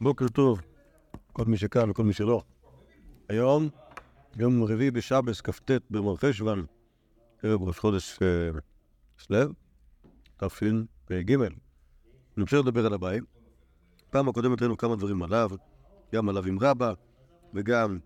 [0.00, 0.60] בוקר טוב,
[1.32, 2.42] כל מי שכאן וכל מי שלא.
[3.28, 3.68] היום,
[4.36, 6.66] יום רביעי בשבס, כ"ט במרחשוון,
[7.42, 8.58] ערב ראש חודש אה,
[9.18, 9.52] סלב,
[10.36, 11.36] תשפ"ג.
[12.36, 13.24] נמשיך לדבר על הבית.
[14.10, 15.50] פעם הקודמת ראינו כמה דברים עליו,
[16.14, 16.92] גם עליו עם רבא,
[17.54, 17.98] וגם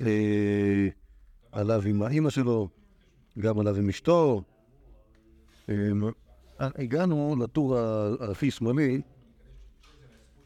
[0.00, 0.88] אה,
[1.52, 2.68] עליו עם האימא שלו,
[3.38, 4.42] גם עליו עם אשתו.
[5.68, 5.74] אה,
[6.60, 7.78] הגענו לטור
[8.20, 9.00] הכי שמאלי,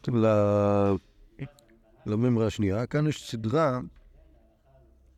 [0.07, 0.95] ל-
[2.05, 2.85] לממרה השנייה.
[2.85, 3.79] כאן יש סדרה,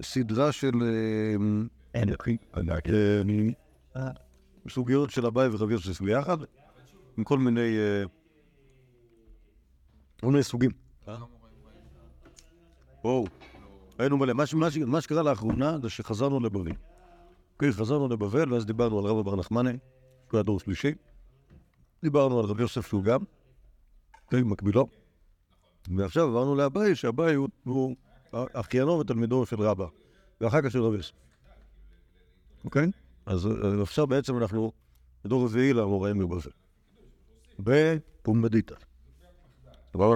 [0.02, 1.36] סדרה של אה,
[3.96, 4.12] אה,
[4.70, 6.38] סוגיות של אביי ורבי יוסף ביחד,
[7.18, 8.04] עם כל מיני אה,
[10.22, 10.72] כל מיני סוגים.
[13.04, 13.26] וואו,
[14.00, 14.34] היינו מלא.
[14.86, 16.72] מה שקרה לאחרונה זה שחזרנו לבבל.
[17.54, 19.70] אוקיי, חזרנו לבבל, ואז דיברנו על רבא בר נחמני,
[20.28, 20.92] שהוא היה דור שלישי.
[22.04, 23.20] דיברנו על רבי יוסף שהוא גם,
[24.34, 24.88] מקבילו.
[25.98, 27.96] ועכשיו עברנו לאביי, שאביי הוא,
[28.32, 29.86] אחיינו ותלמידו של רבא,
[30.42, 30.98] ואחר כך של רבי.
[32.66, 32.92] אוקיי?
[33.26, 33.48] אז
[33.82, 34.72] עכשיו בעצם אנחנו
[35.26, 36.52] בדור רביעי לאמוראים מבבל.
[37.60, 38.76] בפומבדיטה.
[39.94, 40.16] סבבה?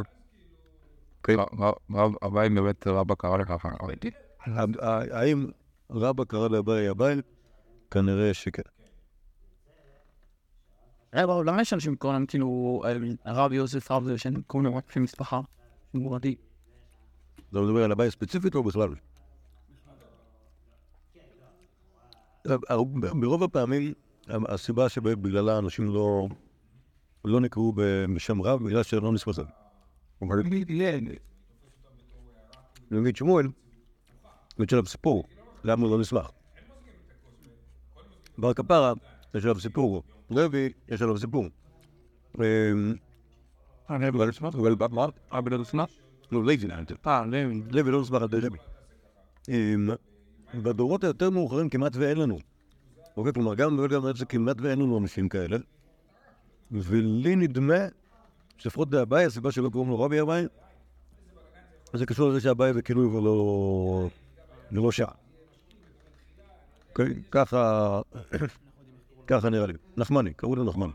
[2.23, 3.53] אביי באמת רבא קרא לך.
[4.45, 5.47] ה- ה- האם
[5.91, 7.21] רבא קרא לאביי אביי?
[7.91, 8.78] כנראה שכן.
[11.13, 12.81] אבל למה יש אנשים קוראים כאילו
[13.25, 15.41] הרב יוסף רב זה שהם קוראים רק לפי משפחה?
[15.93, 16.35] מורדי.
[17.49, 18.89] אתה מדבר על אביי ספציפית או בכלל?
[23.19, 23.93] ברוב הפעמים
[24.27, 26.27] הסיבה שבגללה אנשים לא
[27.25, 27.73] לא נקראו
[28.15, 29.41] בשם רב בגלל שלא נספסו.
[32.91, 33.47] נגיד שמואל,
[34.59, 35.23] יש עליו סיפור,
[35.63, 36.29] למה הוא לא נסמך?
[38.37, 38.93] בר כפרה,
[39.35, 41.45] יש עליו סיפור, לוי, יש עליו סיפור.
[42.37, 42.93] אמ,
[43.89, 45.05] אבל מה?
[45.31, 45.83] אבא לא נשמע?
[46.31, 46.95] לא, לוי נענתם.
[47.07, 47.61] אה, לוי.
[47.71, 48.57] לוי לא נסמך על די רבי.
[50.53, 52.39] בדורות היותר מאוחרים כמעט ואין לנו.
[53.17, 55.57] אוקיי, כלומר, גם בבל גם זה כמעט ואין לנו אנשים כאלה.
[56.71, 57.85] ולי נדמה,
[58.57, 60.45] שלפחות באביי, הסיבה שלא קוראים לו רבי אביי,
[61.93, 64.09] זה קשור לזה שאביי זה כינוי ולא...
[64.71, 65.11] ולא שעה.
[66.89, 67.13] אוקיי?
[67.31, 68.01] ככה...
[69.29, 69.73] ככה נראה לי.
[69.97, 70.89] נחמני, קראו לו נחמן.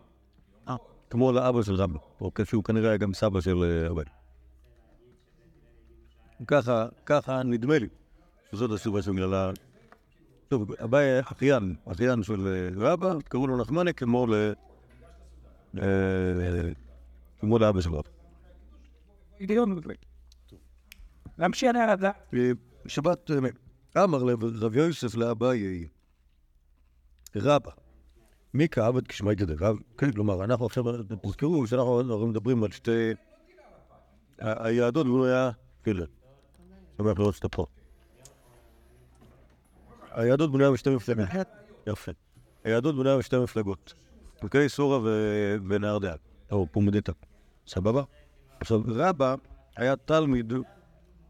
[0.68, 0.76] אה.
[1.10, 4.04] כמו לאבא של רבי, אוקיי, שהוא כנראה היה גם סבא של אה, אביי.
[6.46, 7.88] ככה, ככה נדמה לי,
[8.52, 9.50] שזאת הסיבה שבגללה...
[10.48, 14.52] טוב, אביי היה אחיין, אחיין של אה, רבא, קראו לו נחמני כמו ל...
[15.78, 16.72] אה,
[17.40, 18.08] כמו לאבא של רבא.
[21.38, 21.70] להמשיך.
[22.34, 22.50] אה,
[22.86, 23.30] שבת
[23.96, 24.18] אה, אמר
[24.60, 25.88] רב יוסף לאביי
[27.36, 27.70] רבא,
[28.54, 29.76] מי כאבד כשמעית דרב?
[29.98, 33.12] כן, כלומר, אנחנו עכשיו, תזכרו שאנחנו אנחנו מדברים על שתי...
[34.38, 35.50] היהדות בנויה,
[35.84, 36.04] כאילו,
[36.98, 37.66] שמח לראות שאתה פה.
[40.10, 41.28] היהדות בנויה משתי מפלגות.
[41.86, 42.12] יפה.
[42.64, 43.94] היהדות בנויה משתי מפלגות.
[44.42, 44.68] אוקיי?
[44.68, 46.18] סורה ו- ונהרדעל,
[46.50, 47.12] או פומדיטה.
[47.66, 48.02] סבבה?
[48.60, 49.34] עכשיו, רבא
[49.76, 50.52] היה תלמיד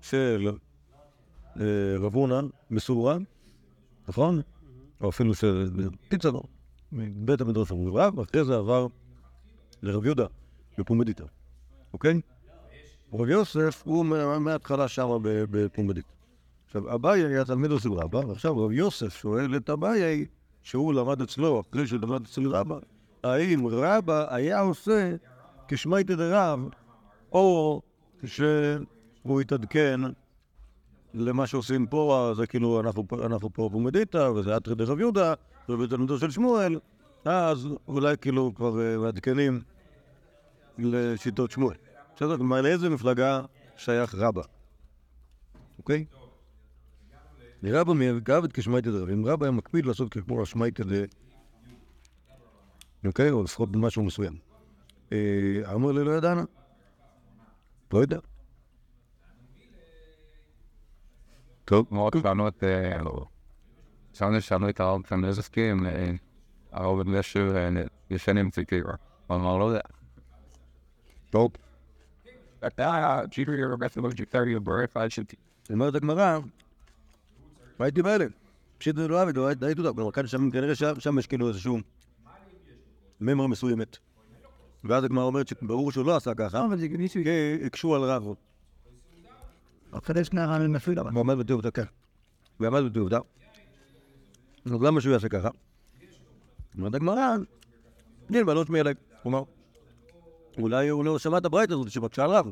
[0.01, 0.49] של
[1.61, 1.65] אה,
[1.99, 3.17] רב הונא מסורה,
[4.09, 4.41] נכון?
[5.01, 5.71] או אפילו של
[6.09, 6.31] קיצר,
[6.95, 8.87] מבית המדרש רב, ואחרי זה עבר
[9.83, 10.27] לרב יהודה
[10.79, 11.25] בפומדיטה,
[11.93, 12.21] אוקיי?
[13.13, 16.09] רב יוסף הוא מה- מההתחלה שם בפומדיטה.
[16.67, 20.27] עכשיו, אביי היה תלמידו של רבא, ועכשיו רב יוסף שואל את אביי,
[20.63, 22.79] שהוא למד אצלו, אחרי שלמד אצל רבא,
[23.25, 25.15] האם רבא היה עושה
[25.69, 26.61] כשמייטה דרב,
[27.33, 27.81] או
[28.25, 30.01] שהוא התעדכן
[31.15, 33.07] למה שעושים פה, זה כאילו אנחנו,
[33.53, 35.35] פה- פומדיטה, וזה אתרי דרב יהודה,
[35.69, 36.79] ובתלמידו של שמואל,
[37.25, 39.61] אז אולי כאילו כבר אה, מעדכנים
[40.79, 41.77] לשיטות שמואל.
[42.17, 42.37] בסדר?
[42.37, 43.43] כלומר, לאיזה מפלגה
[43.77, 44.43] שייך רבא,
[45.79, 46.05] אוקיי?
[47.65, 49.09] רבא מגבת כשמייטה דרב.
[49.09, 51.05] אם רבא היה מקפיד לעשות כמו השמייטה ד...
[53.07, 53.31] אוקיי?
[53.31, 54.39] או לפחות במשהו מסוים.
[55.13, 56.45] אה, אמר לי לא ידענה.
[57.93, 58.19] לא יודע.
[61.65, 61.87] טוב.
[61.91, 63.34] מאוד שאלנו
[64.17, 64.23] את...
[64.23, 66.11] אה, שאלנו שאלנו את הרב קנזסקי, אם אה,
[66.73, 67.43] הרב משהו
[68.11, 68.81] ישן עם ציטי.
[69.27, 69.81] הוא אמר לא יודע.
[71.31, 71.51] טוב.
[72.67, 75.37] אתה ג'יטרי רבתי לא ג'יטרי ברף עד שתי.
[75.71, 76.39] אומרת הגמרא,
[77.79, 78.31] הייתי בהלם.
[78.79, 79.93] פשיט זה לא עבד, לא הייתי אותה.
[79.93, 81.79] כלומר, כאן שם, כנראה שם- יש כאילו איזשהו
[83.21, 83.97] ממרה מסוימת.
[84.85, 87.23] ואז הגמרא אומרת שברור שהוא לא עשה ככה, אבל זה מישהו...
[87.23, 88.35] כי הקשו על רב.
[89.91, 91.11] אחרי זה שנייה אני מפריד אבל.
[91.11, 91.85] הוא עמד בתעובדה, כן.
[92.59, 93.19] הוא עמד בתעובדה.
[94.65, 95.49] אז למה שהוא יעשה ככה?
[96.79, 97.35] אומרת הגמרא,
[98.31, 98.97] דין בנות מילג.
[99.23, 99.43] כלומר,
[100.59, 102.47] אולי הוא לא שמע את הברייתא הזאת שבקשה עליו,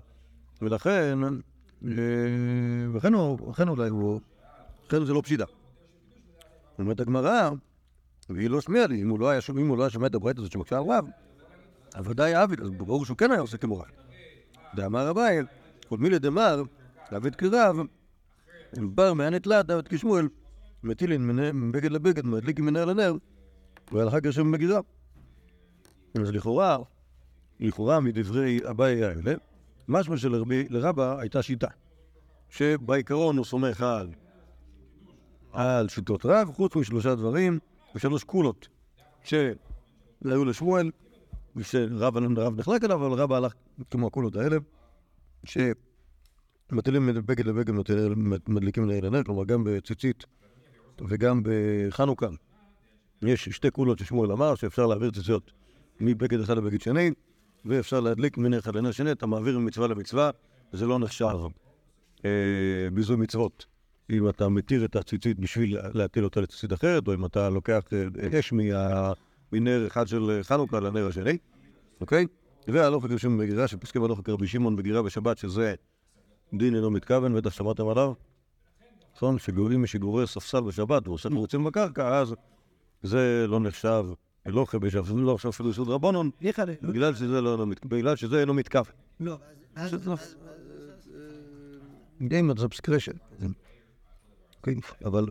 [0.63, 1.91] ולכן, אה,
[2.95, 4.21] לכן הוא- לכן אולי הוא,
[4.87, 5.45] לכן זה לא פשיטה.
[6.79, 7.51] אומרת הגמרא,
[8.31, 10.83] והיא לא השמיעה לי, אם הוא לא היה שומע, לא את הברייתא הזאת שמקשה על
[10.83, 11.05] רב,
[11.95, 13.87] אז ודאי עביד, אז ברור שהוא כן היה עושה כמו רב.
[14.75, 15.43] דאמר אביי,
[15.89, 16.63] קודמי לדמר,
[17.11, 17.77] עביד כרב,
[18.77, 20.29] בר מהנתלת, עבד כשמואל,
[20.85, 23.15] מטילין מבגד לבגד, מדליק מנהר לנר,
[23.93, 24.81] והלכה גרשם בגזרה.
[26.15, 26.79] אז לכאורה,
[27.61, 29.35] לכאורה מדברי אביי האלה,
[29.89, 31.69] משמע שלרבי- לרבה הייתה שיטה,
[32.49, 34.09] שבעיקרון הוא סומך על,
[35.53, 37.59] על שיטות רב, חוץ משלושה דברים
[37.95, 38.69] ושלוש קולות,
[39.25, 40.91] שהיו לשמואל,
[41.57, 43.55] ושרב רב נחלק עליו, אבל רבה הלך
[43.91, 44.57] כמו הקולות האלה,
[45.45, 47.75] שמטילים מבגד לבגד,
[48.49, 50.25] מדליקים הנר, כלומר גם בציצית
[51.09, 52.27] וגם בחנוכה.
[53.23, 55.53] יש שתי קולות ששמואל אמר, שאפשר להעביר ציציות
[56.01, 57.11] מבגד אחד לבגד שני,
[57.65, 60.31] ואפשר להדליק מנר אחד לנר שני, אתה מעביר ממצווה למצווה,
[60.73, 61.37] זה לא נחשב
[62.25, 62.31] אה,
[62.93, 63.67] ביזוי מצוות.
[64.11, 68.39] אם אתה מתיר את הציצית בשביל להטיל אותה לציצית אחרת, או אם אתה לוקח אה,
[68.39, 68.53] אש
[69.53, 71.39] מנר אחד של חנוכה לנר השני,
[72.01, 72.27] אוקיי?
[72.69, 75.75] והלוך וגרשים בגירה, שפוסקים הלוך כרבי שמעון בגירה בשבת, שזה
[76.55, 78.13] דין אינו מתכוון, בטח שמעתם עליו.
[79.17, 79.39] נכון?
[79.39, 82.35] שגורמים משיגורי ספסל בשבת ועושה מרוצים בקרקע, אז
[83.03, 84.05] זה לא נחשב
[84.47, 84.67] לא
[85.05, 86.31] זה לא נחשב אפילו יסוד רבונון,
[86.83, 88.93] בגלל שזה לא- לא בגלל שזה אינו מתכוון.
[89.21, 89.37] לא,
[89.75, 90.09] אז...
[90.09, 90.15] לא-
[92.21, 93.45] Game of subscription.
[94.63, 94.75] כן,
[95.05, 95.27] אבל...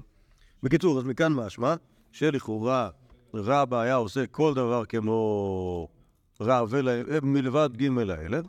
[0.63, 1.75] בקיצור, אז מכאן משמע
[2.11, 2.89] שלכאורה
[3.33, 5.87] רבא היה עושה כל דבר כמו
[6.41, 6.73] רב
[7.23, 8.39] מלבד ג' האלה.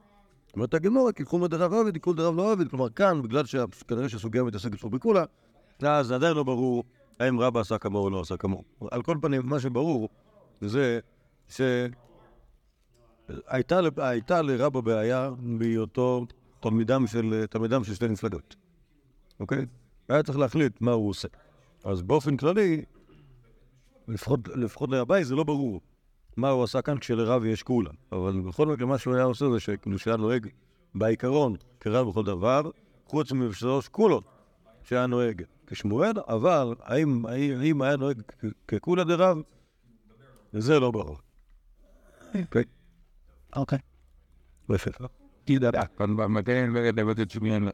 [0.54, 2.69] אומרת הגמורה, כי חומר דרב עבד, כל דרב לא עבד.
[2.69, 5.25] כלומר, כאן, בגלל שכנראה שהסוגיה מתעסקת פה בכולה,
[5.82, 6.84] אז עדיין לא ברור
[7.20, 8.64] האם רבא עשה כמוהו או לא עשה כמוהו.
[8.90, 10.08] על כל פנים, מה שברור
[10.60, 11.00] זה
[11.49, 11.60] ש...
[13.46, 16.26] הייתה, ל- הייתה לרבא בעיה בהיותו
[16.60, 18.56] תלמידם של, תלמידם של שתי מפלגות,
[19.40, 19.66] אוקיי?
[20.08, 21.28] היה צריך להחליט מה הוא עושה.
[21.84, 22.84] אז באופן כללי,
[24.08, 25.81] לפחות, לפחות לאביי זה לא ברור
[26.37, 27.90] מה הוא עשה כאן כשלרב יש כולה.
[28.12, 30.46] אבל בכל מקרה מה שהוא היה עושה זה שכאילו שהיה נוהג
[30.94, 32.70] בעיקרון כרב בכל דבר,
[33.06, 34.25] חוץ משלוש קולות
[34.84, 38.23] שהיה נוהג כשמואל, אבל האם, האם, היה נוהג
[38.69, 39.38] ככולה דרב,
[40.52, 41.19] זה לא ברור.
[42.43, 42.64] אוקיי?
[43.56, 43.78] אוקיי.
[47.31, 47.70] שמיין, לא.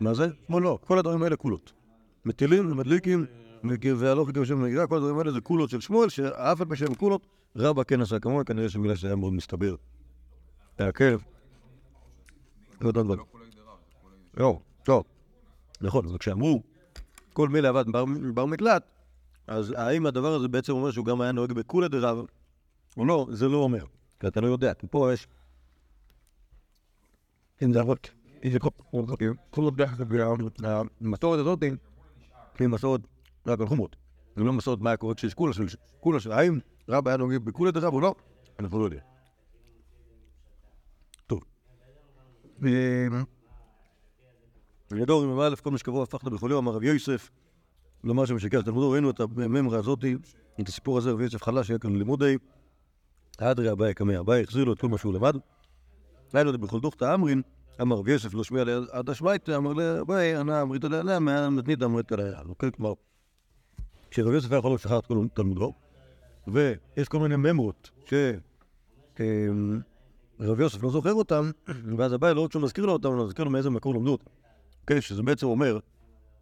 [0.00, 0.26] מה זה?
[0.46, 1.72] כמו לא, כל הדברים האלה קולות.
[2.24, 2.76] מטילים,
[3.64, 6.94] מדליקים, והלוך וגרשם מגירה, כל הדברים האלה זה קולות של שמואל, שאף על פי שהם
[6.94, 7.26] קולות,
[7.56, 9.74] רבא כן עשה כמוהו, כנראה שבגלל שזה היה מאוד מסתבר.
[10.78, 11.16] להקל.
[12.80, 13.20] ועוד דברים.
[14.36, 14.58] לא,
[14.88, 15.04] לא.
[15.80, 16.62] נכון, אבל כשאמרו,
[17.32, 17.84] כל מילה עבד
[18.34, 18.82] בר, מקלט,
[19.46, 22.18] אז האם הדבר הזה בעצם אומר שהוא גם היה נוהג בקולה דרב,
[22.96, 23.84] או לא, זה לא אומר.
[24.20, 25.26] כי אתה לא יודע, כי פה יש...
[27.60, 27.80] אין זה
[29.76, 30.00] דרך
[31.00, 31.62] המסורת הזאת
[32.58, 33.00] היא מסורת
[33.46, 33.96] רק על חומרות.
[34.36, 35.66] זה לא מסורת מה קורה כשיש קולה של...
[36.00, 36.32] קולה של...
[36.32, 36.58] האם
[36.88, 38.14] רב היה נוהג בקולה דרב או לא?
[38.58, 39.02] אנחנו לא יודעים.
[41.26, 41.40] טוב.
[44.90, 47.30] בגדול, עם א' כל מה שקבוע הפכת בחוליו, אמר רב יוסף,
[48.04, 50.16] לומר שמשקר תלמודו, ראינו את הממרה הזאתי,
[50.60, 52.36] את הסיפור הזה, רבי יוסף חלש, היה כאן לימודי,
[53.38, 55.36] אדרי אביי קמא אביי, החזיר לו את כל מה שהוא למד.
[56.34, 57.42] לו בכל דוכתא אמרין,
[57.82, 62.40] אמר רבי יוסף לא שמיע עד השמייתא, אמר לאביי, ענה אמרית עליה, מהנתנית אמרית עליה.
[62.48, 62.92] אוקיי, כלומר,
[64.14, 65.72] כשרבי יוסף היה יכול לשחרר את כל תלמודו,
[66.46, 67.90] ויש כל מיני ממרות
[70.40, 71.50] שרבי יוסף לא זוכר אותם,
[71.96, 74.30] ואז אביי לא רק שהוא מזכיר לו אותם, הוא מזכיר לו מאיזה מקור למדו אותם.
[74.80, 75.78] אוקיי, שזה בעצם אומר,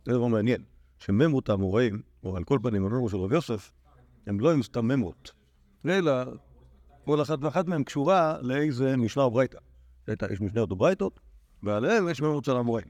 [0.07, 0.63] זה דבר מעניין,
[0.99, 3.73] שממרות האמוראים, או על כל פנים הממרות של רבי יוסף,
[4.27, 5.33] הם לא היו סתם ממרות,
[5.87, 6.13] אלא
[7.05, 9.59] כל אחת ואחת מהן קשורה לאיזה משנה או ברייתא.
[10.31, 11.21] יש משניות או ברייתות,
[12.11, 12.87] יש ממרות של האמוראים.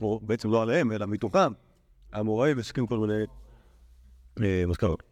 [0.00, 1.52] או בעצם לא עליהם, אלא מתוכם,
[2.12, 3.24] האמוראים מסיקים כל מיני
[4.40, 5.02] אה, מסקנות.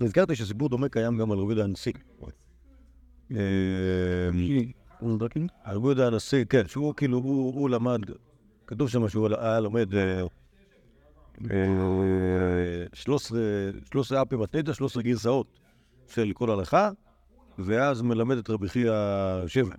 [0.00, 1.92] הזכרתי שסיפור דומה קיים גם על רבי יהודה הנשיא.
[3.32, 3.36] אה,
[5.64, 8.00] על רבי יהודה הנשיא, כן, שהוא כאילו, הוא למד,
[8.66, 10.22] כתוב שם שהוא היה לומד אה,
[11.50, 13.38] אה, 13
[13.92, 15.46] 13 אפי מתנתא, 13 גרסאות
[16.08, 16.90] של כל הלכה,
[17.58, 18.92] ואז מלמד את רבי חייא
[19.46, 19.74] שבע.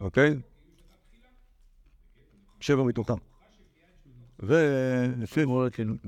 [0.00, 0.34] אוקיי?
[2.60, 3.14] שבע מתוכם.
[4.42, 5.12] ו-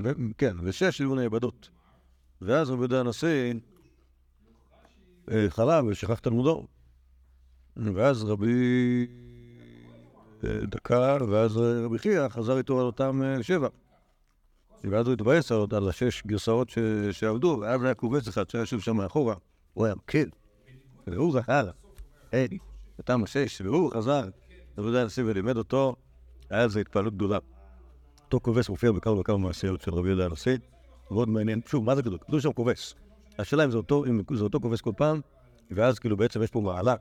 [0.02, 1.68] ו- כן, ושש היו נאבדות.
[2.42, 3.54] ואז יהודה הנשיא
[5.30, 6.66] אה, חלם ושכח תלמודו.
[7.76, 9.06] ואז רבי
[10.44, 13.68] אה, דקה, ואז רבי חייא חזר איתו על אותם אה, שבע.
[14.85, 16.73] ואז הוא התבאס על השש גרסאות
[17.12, 19.35] שעבדו, ואז היה קובץ אחד שהיה יושב שם מאחורה,
[19.75, 20.28] הוא היה מקל,
[21.06, 21.71] והוא זכר,
[22.32, 22.49] היי,
[23.00, 24.28] אתה משש, והוא חזר,
[24.78, 25.97] יודע הנשיא ולימד אותו,
[26.52, 27.38] היה זה התפעלות גדולה.
[28.25, 30.56] אותו כובס מופיע בכמה וכמה מעשיות של רבי יהודה הנשיא,
[31.11, 32.16] מאוד מעניין, שוב, מה זה כתוב?
[32.16, 32.94] כתוב שם כובס.
[33.38, 35.21] השאלה אם זה אותו, אם זה אותו כובס כל פעם,
[35.71, 36.94] ואז כאילו בעצם יש פה מעלה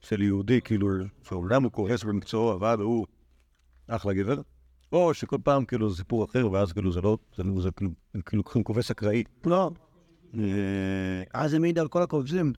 [0.00, 0.88] של יהודי, כאילו,
[1.22, 3.06] שאומנם הוא כועס במקצועו, אבל הוא
[3.88, 4.40] אחלה גבר,
[4.92, 8.20] או שכל פעם כאילו זה סיפור אחר, ואז כאילו זה לא, זה, זה כאילו, הם
[8.20, 9.24] כאילו לוקחים כובס אקראי.
[9.46, 9.70] לא,
[10.38, 12.52] אה, אז זה מעיד על כל הכובשים.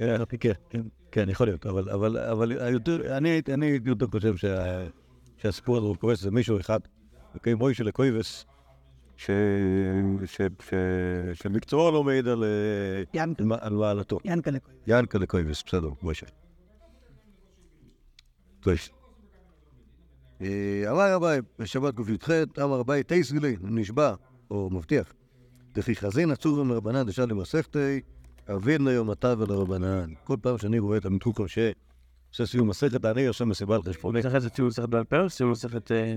[0.00, 0.82] אה, כן, כן,
[1.12, 2.52] כן, יכול להיות, אבל, אבל, אבל
[3.10, 4.86] אני, אני יותר חושב שה,
[5.42, 6.80] שהסיפור הזה הוא כובס זה מישהו אחד,
[7.34, 8.44] אוקיי, מוישה לקויבס,
[9.16, 9.30] ש,
[10.26, 10.74] ש, ש,
[11.34, 13.24] שמקצועו לא מעיד על, אה,
[13.70, 14.18] מעלתו.
[14.24, 14.74] ינקה לקוי.
[14.86, 16.26] ינקה לקויבס, בסדר, מוישה.
[18.60, 18.74] טוב.
[20.42, 22.30] אה, אמר רבי, בשבת קי"ח,
[22.62, 24.14] אמר רבי, תייס לי, נשבע,
[24.50, 25.12] או מבטיח.
[25.74, 28.00] דכי חזין עצור מרבנן דשאל למסכתי,
[28.48, 30.12] אבין ליום אתה ולרבנן.
[30.24, 31.48] כל פעם שאני רואה את המתוקו
[32.30, 34.18] שעושה סיום מסכת, אני עושה מסיבה על חשבוני.
[34.18, 35.92] מסכת זה ציון מסכת בעל פה או ציון מסכת...
[35.92, 36.14] אה,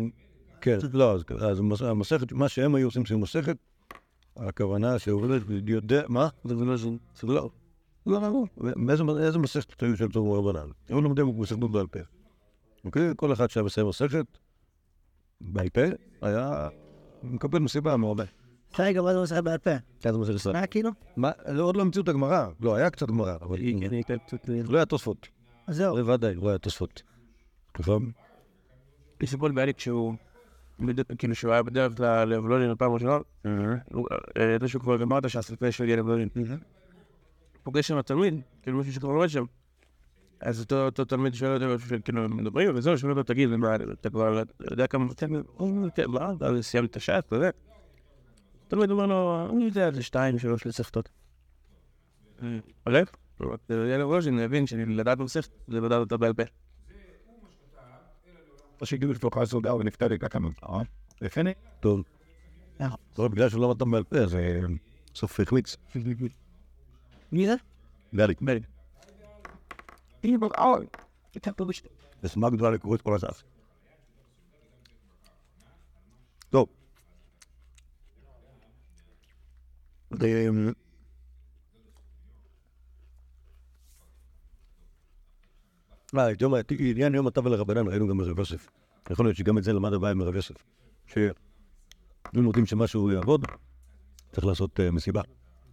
[0.62, 3.58] כן, לא, אז- אז המס- המסכת, מה שהם היו עושים סיום מסכת,
[4.38, 5.28] הכוונה שהוא
[5.68, 6.28] יודע, מה?
[6.44, 6.88] זה לא זה.
[7.16, 7.50] זה לא.
[8.06, 8.46] לא, לא,
[8.98, 9.20] לא.
[9.20, 10.68] איזה מסכת היו של צום רבנן?
[10.90, 12.00] היו לומדים מסכתות בעל פה.
[12.86, 13.10] אוקיי?
[13.16, 14.26] כל אחד שהיה מסיים מסכת
[15.42, 15.82] בעל פה,
[16.22, 16.70] היה
[17.24, 18.24] מקבל מסיבה מהרבה.
[18.80, 19.72] רגע, מה זה מסכת בעל פה?
[20.06, 20.56] איזה מסכת ישראל?
[20.56, 20.90] מה כאילו?
[21.18, 21.32] מה?
[21.48, 22.48] לא, עוד לא המציאו את הגמרא.
[22.60, 23.58] לא, היה קצת גמרא, אבל
[24.70, 25.28] לא היה תוספות.
[25.68, 25.96] אז זהו.
[25.96, 27.02] זה ודאי, לא היה תוספות.
[27.80, 28.12] נכון?
[29.22, 30.14] יש סיפור על בעלי כשהוא...
[31.18, 33.18] כאילו שהוא היה בדרך ל- לבלולין בפעם הראשונה,
[33.94, 36.30] הוא- אה, ידע שהוא כבר גמר את הש"ס לפני שהוא הגיע לבלולין.
[37.64, 39.44] פוגש שם תלמיד, כאילו מישהו שכבר לומד שם.
[40.40, 43.50] אז אותו, תלמיד שואל אותו, כאילו מדברים, וזהו, שואל אותו, תגיד,
[44.00, 45.06] אתה כבר יודע כמה...
[45.58, 47.50] הוא אומר, "כן, מה, אתה סיימת את הש"ס, אתה יודע?
[48.68, 50.66] תלמיד אומר לו, אני יודע, זה שתיים, שלוש
[53.46, 53.72] מסכתות.
[53.72, 53.90] הולך?
[53.94, 56.44] ילד רוז'ין הבין שלדעת מסכת זה לדעת אותה בעל פה.
[58.82, 60.50] או שהגידו לפתוח עשו דעה ונפטר לי כמה.
[61.22, 61.54] לפני?
[61.80, 62.04] טוב.
[62.82, 62.88] אה.
[63.18, 64.60] לא, בגלל שהוא לא למד אותם בעל פה, אז אה,
[65.14, 65.78] בסוף החמיץ.
[67.32, 67.56] מי זה?
[68.16, 68.34] גלי.
[68.42, 68.60] בלי.
[72.22, 73.44] זה שמחה גדולה לקרוא את כל הש"ס.
[76.50, 76.68] טוב.
[86.20, 88.70] ה- עניין יום הטב לרבנן ראינו גם ברב יוסף.
[89.10, 90.56] יכול להיות שגם את זה למד הבעיה מרב יוסף.
[91.08, 93.46] שאם רוצים שמשהו יעבוד,
[94.32, 95.22] צריך לעשות אה, מסיבה.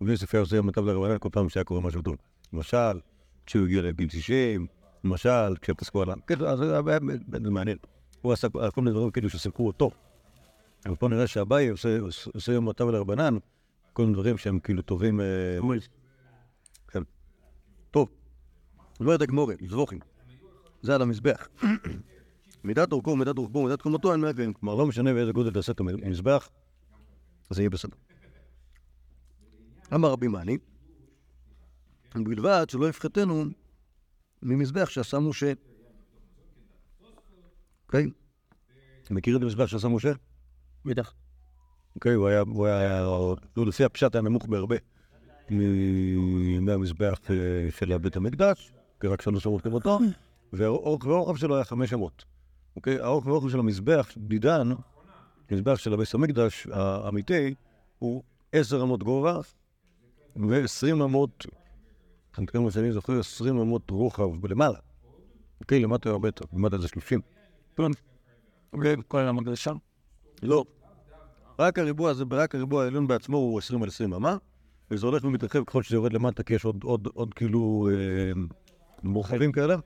[0.03, 2.17] רבי יוסף היה עושה יום הטב לרבנן כל פעם שהיה קורה משהו טוב.
[2.53, 3.01] למשל,
[3.47, 4.67] כשהוא הגיע לגיל 90,
[5.05, 6.17] למשל, כשפסקו עליו.
[6.27, 6.99] כן, זה היה
[7.51, 7.79] מעניין.
[8.23, 9.91] הוא עשה כל מיני דברים כאילו שסיפרו אותו.
[10.87, 13.37] אבל פה נראה שהבאי עושה, יום הטב לרבנן,
[13.93, 15.21] כל מיני דברים שהם כאילו טובים.
[15.21, 15.59] אה,
[16.89, 17.03] כן.
[17.91, 18.09] טוב.
[19.01, 19.99] אומרת הגמורת, זבוכים.
[20.83, 21.49] זה על המזבח.
[22.65, 24.53] מידת אורכו, מידת רוחבו, מידת קומתו, אין מעקרים.
[24.53, 26.51] כלומר, לא משנה באיזה גודל תעשה את המזבח,
[27.51, 27.97] זה יהיה בסדר.
[29.95, 30.59] אמר רבי מאני,
[32.15, 33.45] ובלבד שלא יפחתנו
[34.43, 35.53] ממזבח שעשה משה.
[37.87, 38.07] אוקיי?
[39.03, 40.13] אתה מכיר את המזבח שעשה משה?
[40.85, 41.15] בטח.
[41.95, 43.05] אוקיי, הוא היה, הוא היה,
[43.57, 44.77] הוא לפי הפשט היה נמוך בהרבה
[46.61, 47.37] מהמזבח אה,
[47.71, 49.99] של בית המקדש, כי רק שלוש אמות כמותו,
[50.53, 52.25] והאורך והרוחב שלו היה חמש אמות.
[52.77, 54.71] אוקיי, האורך והרוחב של המזבח, דידן,
[55.51, 57.55] מזבח של הבית המקדש האמיתי,
[57.99, 59.41] הוא עשר אמות גובה
[60.37, 61.47] ועשרים אמות,
[62.33, 64.79] עד כמה שאני זוכר, עשרים אמות רוחב למעלה.
[65.61, 67.21] אוקיי, למטה הרבה יותר, למטה זה שלושים.
[68.73, 69.77] אוקיי, כל המקדש זה שם.
[70.43, 70.65] לא.
[71.59, 74.37] רק הריבוע הזה, רק הריבוע העליון בעצמו הוא 20 על 20 אמה,
[74.91, 78.33] וזה הולך ומתרחב ככל שזה יורד למטה, כי יש עוד, עוד, עוד כאילו אה,
[79.03, 79.77] מורחבים כאלה,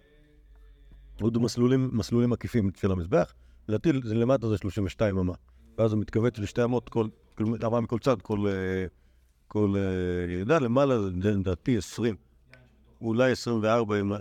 [1.20, 3.34] עוד מסלולים, מסלולים עקיפים של המזבח.
[3.68, 5.32] לדעתי זה למטה זה 32 אמה,
[5.78, 7.06] ואז זה מתכווץ לשתי אמות, כל,
[7.66, 8.86] אמה מכל צד, כל, אה,
[9.48, 12.16] כל אה, ירידה, למעלה זה לדעתי 20,
[13.00, 14.12] אולי 24, אם...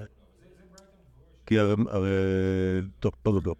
[1.45, 2.09] כי הרי.
[2.99, 3.55] טוב, טוב, טוב.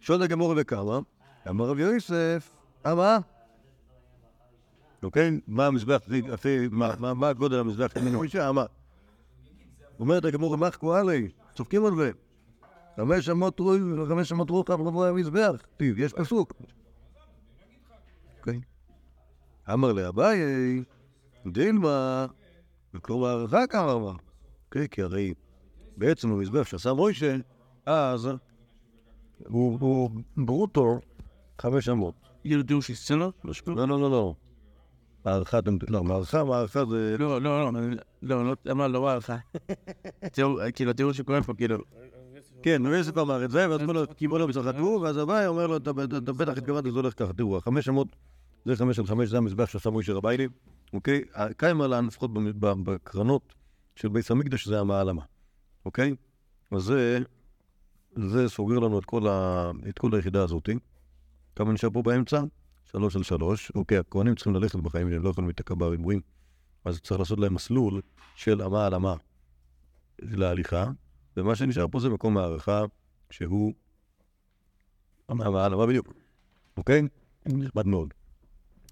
[0.00, 0.98] שוד הגמור וקמה,
[1.48, 3.18] אמר רבי יוסף, אמה?
[5.04, 5.40] אוקיי?
[5.46, 6.00] מה המזבח,
[7.14, 7.92] מה- גודל המזבח
[8.22, 8.48] אישה?
[8.48, 8.64] אמה.
[10.00, 11.28] אומרת הגמור, מה חקואה לי?
[11.54, 12.10] צוחקים על זה.
[12.96, 15.62] חמש אמות רוי וחמש אמות רוחב רבוע המזבח.
[15.76, 16.52] תראי, יש פסוק.
[18.38, 18.60] אוקיי?
[19.72, 20.38] אמר לאביי,
[21.46, 22.26] דילמה,
[23.02, 24.12] כלומר, רק אמר מה.
[24.66, 24.88] אוקיי?
[24.88, 25.34] כי הרי
[25.96, 27.36] בעצם המזבח שעשה מוישה,
[27.86, 28.28] אז
[29.48, 29.78] הוא,
[30.36, 31.00] ברוטו
[31.58, 32.14] 500.
[32.42, 33.28] כאילו תיאור של סצנה?
[33.44, 33.74] משהו?
[33.74, 34.34] לא, לא, לא, לא.
[35.24, 37.16] הערכה, אתם- לא, מערכה, מערכה זה...
[37.18, 37.80] לא, לא, לא,
[38.22, 39.36] לא, לא, למה לא הערכה?
[40.32, 41.76] תיאור, כאילו, התיאור שקורה פה, כאילו,
[42.62, 45.76] כן, יוסף אמר את זה, ואז אומר לו, בוא לא בצחקו, ואז הבאי אומר לו,
[45.76, 47.32] "אתה- בטח התכוונת שזה הולך ככה.
[47.32, 48.08] תראו, החמש אמות,
[48.64, 50.48] זה חמש על חמש, זה המזבח שעשה מוישה רביילי,
[50.92, 51.22] אוקיי?
[51.56, 52.30] קיימלן, לפחות
[52.84, 53.54] בקרנות
[53.96, 55.22] של בית המקדש, זה המעלמה,
[55.84, 56.14] אוקיי?
[56.70, 57.18] אז זה,
[58.16, 58.98] זה סוגר לנו
[59.88, 60.68] את כל היחידה הזאת.
[61.56, 62.40] כמה נשאר פה באמצע?
[62.94, 63.72] שלוש על שלוש.
[63.74, 66.20] אוקיי, הכהנים צריכים ללכת בחיים, הם לא יכולים להיתקע בריבועים,
[66.84, 68.00] אז צריך לעשות להם מסלול
[68.34, 69.14] של המעלמה
[70.18, 70.90] להליכה.
[71.36, 72.84] ומה שנשאר פה זה מקום הערכה
[73.30, 73.74] שהוא
[75.28, 76.12] המעלמה בדיוק,
[76.76, 77.02] אוקיי?
[77.46, 78.14] נכבד מאוד.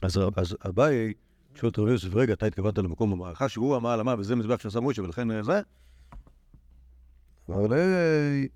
[0.02, 1.12] אז, אז אביי
[1.54, 5.02] שואל את רבי יוסף, רגע, אתה התכוונת למקום המערכה שהוא המעלמה וזה מזבח שעשה מוישה
[5.02, 5.60] ולכן אה, זה?
[7.48, 8.48] אבל היי,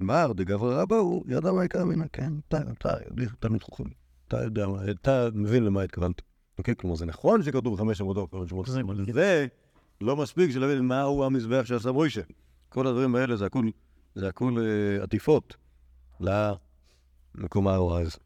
[0.00, 2.94] מר דגברא רבא הוא ידע מה יקרה כן, אתה, אתה,
[3.40, 3.84] תלמיד חוכם,
[4.28, 6.22] אתה יודע, מה- אתה מבין למה התכוונת.
[6.58, 9.46] אוקיי, כלומר זה נכון שכתוב חמש עמודות, חמש עמודות, אבל זה
[10.00, 12.20] לא מספיק בשביל להבין מהו המזבח שעשה מוישה.
[12.68, 13.70] כל הדברים האלה זה הכול,
[14.14, 15.56] זה הכול אה, עטיפות
[16.20, 18.18] למקום הארוע הזה.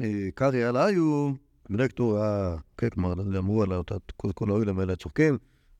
[0.00, 1.32] אה, קרעי על היו,
[1.70, 5.38] בני קטורה, כן, כלומר, אמרו על אותה, כל, כל האוהלים האלה צוחקים,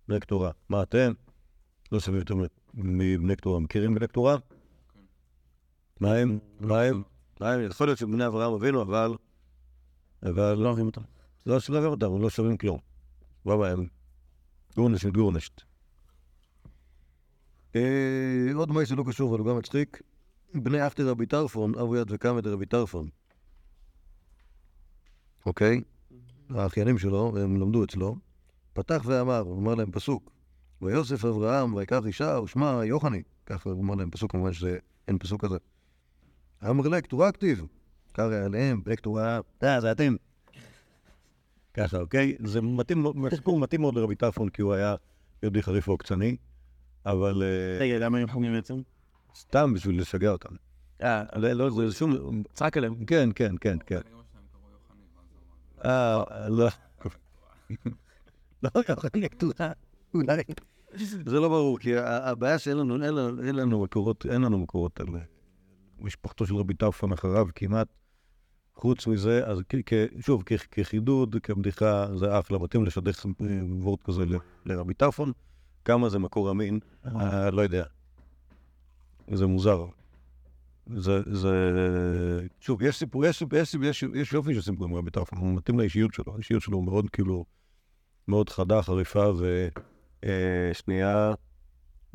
[0.08, 1.12] בני קטורה, מה אתם?
[1.92, 2.34] לא שווים יותר
[2.74, 3.60] מבני קטורה.
[3.60, 4.36] מכירים בני קטורה?
[6.00, 6.38] מה הם?
[6.60, 7.02] מה הם?
[7.40, 7.66] הם?
[7.66, 9.14] יכול להיות שבני אברהם אבינו, אבל...
[10.22, 11.00] אבל לא אוהבים אותם.
[11.46, 12.78] לא שלא אוהבים אותם, הם לא שווים כלום.
[13.44, 13.86] מה בהם?
[14.76, 15.62] גורנשט גורנשט.
[17.76, 20.02] אה, עוד מי שלא קשור, אבל הוא גם מצחיק.
[20.54, 23.08] בני אחתי רבי טרפון, אבו יד וקמא דרבי טרפון.
[25.46, 25.80] אוקיי?
[26.50, 28.16] האחיינים שלו, והם למדו אצלו.
[28.72, 30.30] פתח ואמר, הוא אמר להם פסוק.
[30.82, 33.22] ויוסף אברהם ויקח אישה ושמה יוחני.
[33.46, 35.56] ככה הוא אמר להם פסוק, כמובן שאין פסוק כזה.
[36.70, 37.62] אמר לה, כתורה כתיב.
[38.12, 40.16] קרא עליהם, בני כתורה, אה, זה אתם.
[41.74, 42.36] ככה, אוקיי?
[42.44, 44.94] זה מתאים, מאוד- הסיפור מתאים מאוד לרבי טרפון, כי הוא היה
[45.42, 46.36] יהודי חריף ועוקצני,
[47.06, 48.74] אבל אה, רגע, למה הם חוגגים בעצם?
[49.34, 50.54] סתם בשביל לשגע אותם.
[51.02, 52.42] אה, לא, לא, זה שום...
[52.52, 53.04] צחק עליהם.
[53.04, 54.00] כן, כן, כן, כן.
[55.84, 56.68] אה, לא.
[58.62, 59.72] לא, יוחנן כתובה,
[60.14, 60.42] אולי.
[61.26, 65.00] זה לא ברור, כי הבעיה שאין לנו, אין לנו- אין לנו מקורות, אין לנו מקורות
[65.00, 65.06] על
[65.98, 67.88] משפחתו של רבי טרפון אחריו כמעט.
[68.74, 73.30] חוץ מזה, אז כ- כ- שוב, כ- כחידוד, כבדיחה, זה אחלה, מתאים לשדך אה,
[73.70, 74.24] וורד כזה
[74.66, 75.32] לרבי טרפון.
[75.84, 77.84] כמה זה מקור אמין, אה, לא יודע.
[79.34, 79.86] זה מוזר.
[80.96, 81.50] זה, זה...
[82.60, 86.14] שוב, יש סיפור, יש, יש, יש, יש יופי של סיפורים רבי טרפון, הוא מתאים לאישיות
[86.14, 87.44] שלו, האישיות שלו מאוד כאילו,
[88.28, 89.32] מאוד חדה, חריפה
[90.22, 91.34] ושנייה,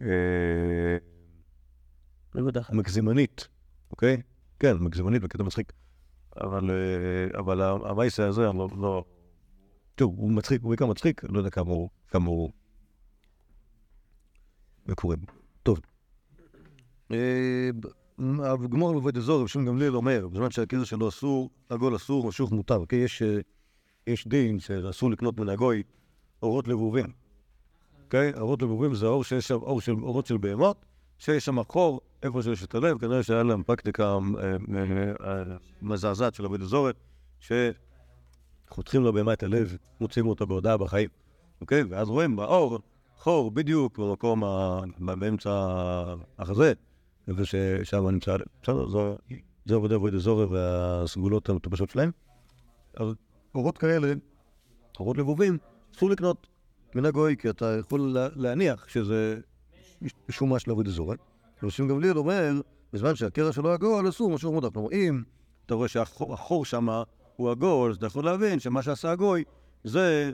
[0.02, 0.98] אה,
[2.36, 2.72] בטח.
[2.72, 3.48] מגזימנית,
[3.91, 4.21] אוקיי?
[4.60, 5.73] כן, מגזימנית בקטע מצחיק.
[6.38, 9.04] אבל, אה, אבל המייסה הזה, אני לא, לא...
[9.95, 12.52] טוב, הוא מצחיק, הוא בעיקר מצחיק, לא יודע כמה הוא, כמה הוא
[14.86, 15.15] מקורי.
[15.63, 15.80] טוב.
[17.12, 17.69] אה,
[18.69, 22.75] גמור עובד אזור, שמעון גמליאל אומר, בזמן שהקרע שלו אסור, עגול אסור, משוך מותר.
[22.75, 23.39] אוקיי, יש, אה,
[24.08, 25.84] יש דין שאסור לקנות מן הגוי
[26.43, 27.06] אורות לבובים.
[28.04, 28.34] אוקיי?
[28.34, 30.86] אורות לבובים זה אור של בהמות,
[31.19, 34.58] שיש שם חור, איפה שיש את הלב, כנראה שהיה להם פרקטיקה אה,
[35.23, 35.43] אה,
[35.82, 36.95] מזעזעת של עבוד אזורת,
[38.69, 41.10] שחותכים לבהמה את הלב, מוציאים אותה בהודעה בחיים,
[41.62, 41.84] אוקיי?
[41.89, 42.79] ואז רואים באור,
[43.17, 44.43] חור בדיוק במקום.
[44.99, 45.75] באמצע
[46.39, 46.73] החזה,
[47.27, 48.45] איפה ששם נמצא הלב.
[48.63, 48.88] בסדר,
[49.65, 52.12] זה, עבודי עבוד אזורת והסגולות המטופשות שלהם.
[52.93, 53.08] אז
[53.55, 54.13] אורות כאלה,
[54.99, 55.58] אורות לבובים,
[55.95, 56.47] אסור לקנות
[56.95, 59.39] מן הגוי, כי אתה יכול לה- להניח שזה
[60.30, 61.20] שומש לעבוד אזורת.
[61.64, 62.62] ורשום גמליאל אומר,
[62.94, 64.70] בזמן שהקרע שלו עגול, אסור משהו מודע.
[64.70, 65.22] כלומר, אם
[65.66, 66.88] אתה רואה שהחור החור שם
[67.36, 69.44] הוא עגול, אז אתה יכול להבין שמה שעשה הגוי
[69.84, 70.32] זה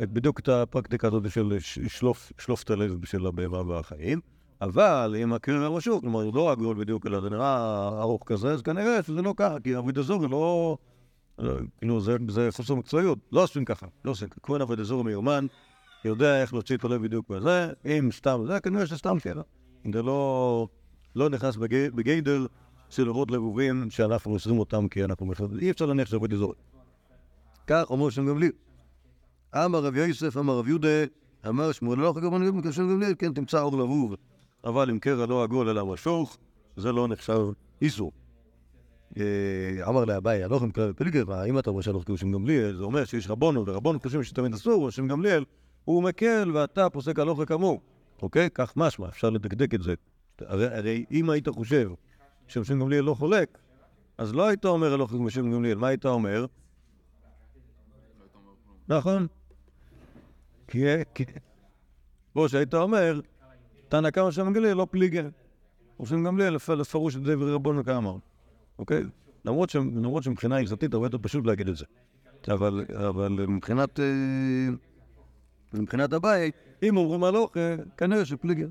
[0.00, 1.56] בדיוק את הפרקטיקה הזאת של
[1.88, 4.20] שלוף, את הלב של הבהמה והחיים.
[4.60, 8.62] אבל אם הקרע משהו, כלומר, הוא לא עגול בדיוק, אלא זה נראה ארוך כזה, אז
[8.62, 10.76] כנראה שזה לא ככה, כי עבוד אזורי לא...
[11.38, 13.18] לא, כאילו, זה, חוסר מקצועיות.
[13.32, 14.40] לא עושים ככה, לא עושים ככה.
[14.42, 15.46] כהן עבוד אזורי מיומן,
[16.08, 19.42] יודע איך להוציא את הלב בדיוק בזה, אם סתם זה, כנראה שסתם קרע.
[19.92, 20.68] זה לא,
[21.16, 22.46] לא נכנס בגי, בגיידר
[22.88, 25.58] של אורות לבובים שאנחנו אוסרים אותם כי אנחנו מפחדים.
[25.58, 26.54] אי אפשר להניח שעובד אזורי.
[27.66, 28.52] כך אומר שם גמליאל.
[29.54, 31.04] אמר רב יוסף, אמר רב יהודה,
[31.48, 34.14] אמר שמואל לא חגר מקשר גמליאל, כן תמצא אור לבוב,
[34.64, 36.38] אבל אם קרע לא עגול אלא משוך,
[36.76, 37.40] זה לא נחשב
[37.82, 38.12] איסור.
[39.16, 43.04] אה, אמר לאביי, הלוך עם כלל ופילגר, אם אתה רוצה הלוך שם גמליאל, זה אומר
[43.04, 45.44] שיש רבונו, ורבונו חושבים שתמיד אסור, ושם גמליאל
[45.86, 47.80] הוא מקל ואתה פוסק הלוך כמוהו.
[48.22, 48.48] אוקיי?
[48.54, 49.94] כך משמע, אפשר לדקדק את זה.
[50.40, 51.90] הרי, הרי אם היית חושב
[52.48, 53.58] שמשם גמליאל לא חולק,
[54.18, 56.46] אז לא היית אומר הלוך משם גמליאל, מה היית אומר?
[58.88, 59.26] נכון.
[62.32, 63.20] כמו שהיית אומר,
[63.88, 65.22] תנא קמא שם גמליאל לא פליגה.
[66.00, 68.16] ושם גמליאל לפ- לפרוש את זה ורבון כאמר.
[68.78, 69.02] אוקיי?
[69.44, 69.70] למרות,
[70.22, 71.84] שמבחינה הלכתית הרבה יותר פשוט להגיד את זה.
[72.52, 74.00] אבל, אבל מבחינת,
[75.72, 78.66] מבחינת הבית, אם אומרים הלוך, אה, כנראה שפליגה.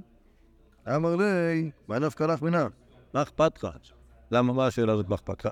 [0.95, 2.67] אמר לי, מה נפקא לך מנה?
[3.13, 3.77] מה אכפת לך?
[4.31, 5.51] למה, מה השאלה הזאת, מה אכפת לך?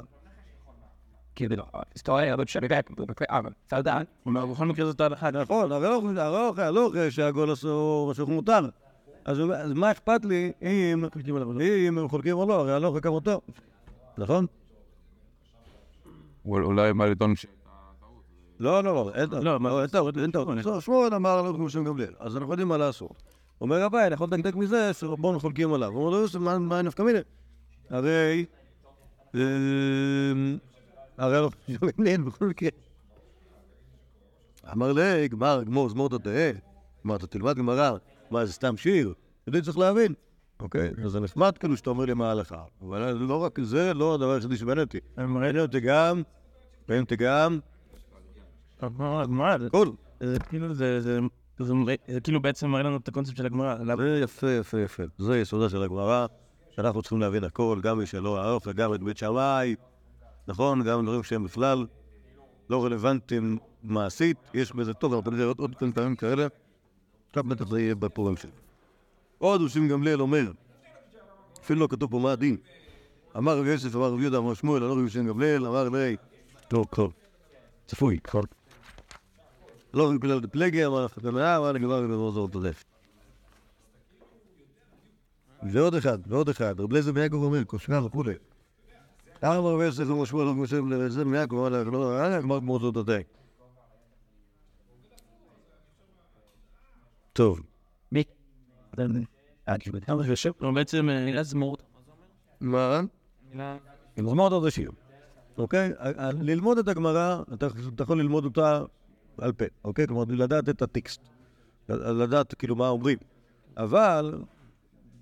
[1.36, 2.90] כאילו, היסטוריה, אבל שבאמת,
[3.30, 5.32] אבל, אתה יודע, הוא אומר, בכל מקרה זאת ההלכה.
[5.32, 8.70] נכון, הלוך, הלוך, הלוך, שהגול אסור, אסור מותר.
[9.26, 9.40] אז
[9.76, 11.06] מה אכפת לי אם,
[11.98, 13.42] הם חולקים או לא, הרי הלוך כמותו.
[14.18, 14.46] נכון?
[16.46, 17.46] אול- אולי מה לטעון ש...
[18.60, 19.44] לא, לא, לא, אין טעות.
[19.44, 20.66] לא, לא, אין טעות, טעות.
[20.66, 23.24] לא, שמואל אמר הלוך כמו שם גמליאל, אז אנחנו יודעים מה לעשות.
[23.62, 25.90] אומר רבי, אני יכול לדקדק מזה שרבון חולקים עליו.
[25.92, 27.20] הוא אומר לו, מה- מה נפקא מיני?
[27.90, 28.46] הרי...
[29.36, 29.40] אמ,
[31.18, 31.38] הרי
[31.68, 32.70] כמו שם גמליאל בכל מקרה.
[34.74, 36.52] אמר לי, גמר, גמור, זמור אתה תהא.
[37.04, 37.92] מה, אתה תלמד גמרא?
[38.32, 39.14] מה, זה סתם שיר?
[39.46, 40.14] זה צריך להבין.
[40.60, 42.64] אוקיי, אז זה נחמד כאילו שאתה אומר לי מה ההלכה.
[42.82, 45.00] אבל לא רק זה, לא הדבר היחידי שמעניין אותי.
[45.18, 46.22] מעניין אותי גם,
[46.88, 47.60] מעניין אותי גם,
[48.84, 49.88] הגמרא, זה הכל.
[50.20, 51.20] זה כאילו, זה- זה
[52.24, 53.76] כאילו בעצם מראה לנו את הקונספט של הגמרא.
[53.98, 55.04] זה יפה, יפה, יפה.
[55.18, 56.26] זה יסודה של הגמרא,
[56.72, 59.76] שאנחנו צריכים להבין הכל, גם מי שלא ארוך וגם את בית שמאי,
[60.48, 60.84] נכון?
[60.84, 61.86] גם דברים שהם בכלל
[62.70, 66.48] לא רלוונטיים מעשית, יש בזה טוב, אנחנו נראה עוד- כמה פעמים כאלה,
[67.30, 68.52] עכשיו בטח זה יהיה בפורים שלי.
[69.38, 70.52] עוד ושם גמליאל אומר,
[71.64, 72.58] אפילו לא כתוב פה מה הדין.
[73.38, 76.16] אמר רבי יוסף, אמר רבי יהודה, אמר שמואל, אמר רבי שם גמליאל, אמר לי,
[76.68, 77.14] טוב, טוב,
[77.86, 78.20] צפוי.
[79.94, 82.84] לא רק בגלל דפלגי, אמר לך, במאה, אמר לגמר ובמור זור תודף.
[85.72, 88.34] ועוד אחד, ועוד אחד, רב לזר מיעקב אומר, כושנה וכולי.
[89.44, 93.24] אמר רבי יוסף שמואל, אמר יוסף לרב מיעקב, לה, לא, אה, גמר כמו זאת תודף.
[97.34, 97.60] טוב,
[100.10, 101.84] אבל בעצם אה, נראה זמורת.
[102.62, 103.02] מה?
[104.18, 104.92] ללמוד עוד השיר,
[105.58, 105.92] אוקיי?
[106.42, 107.68] ללמוד את הגמרא, אתה
[108.04, 108.84] יכול ללמוד אותה
[109.38, 110.08] בעל פה, אוקיי?
[110.08, 111.22] כלומר, לדעת את הטקסט,
[111.90, 113.18] לדעת כאילו מה אומרים.
[113.78, 114.44] אבל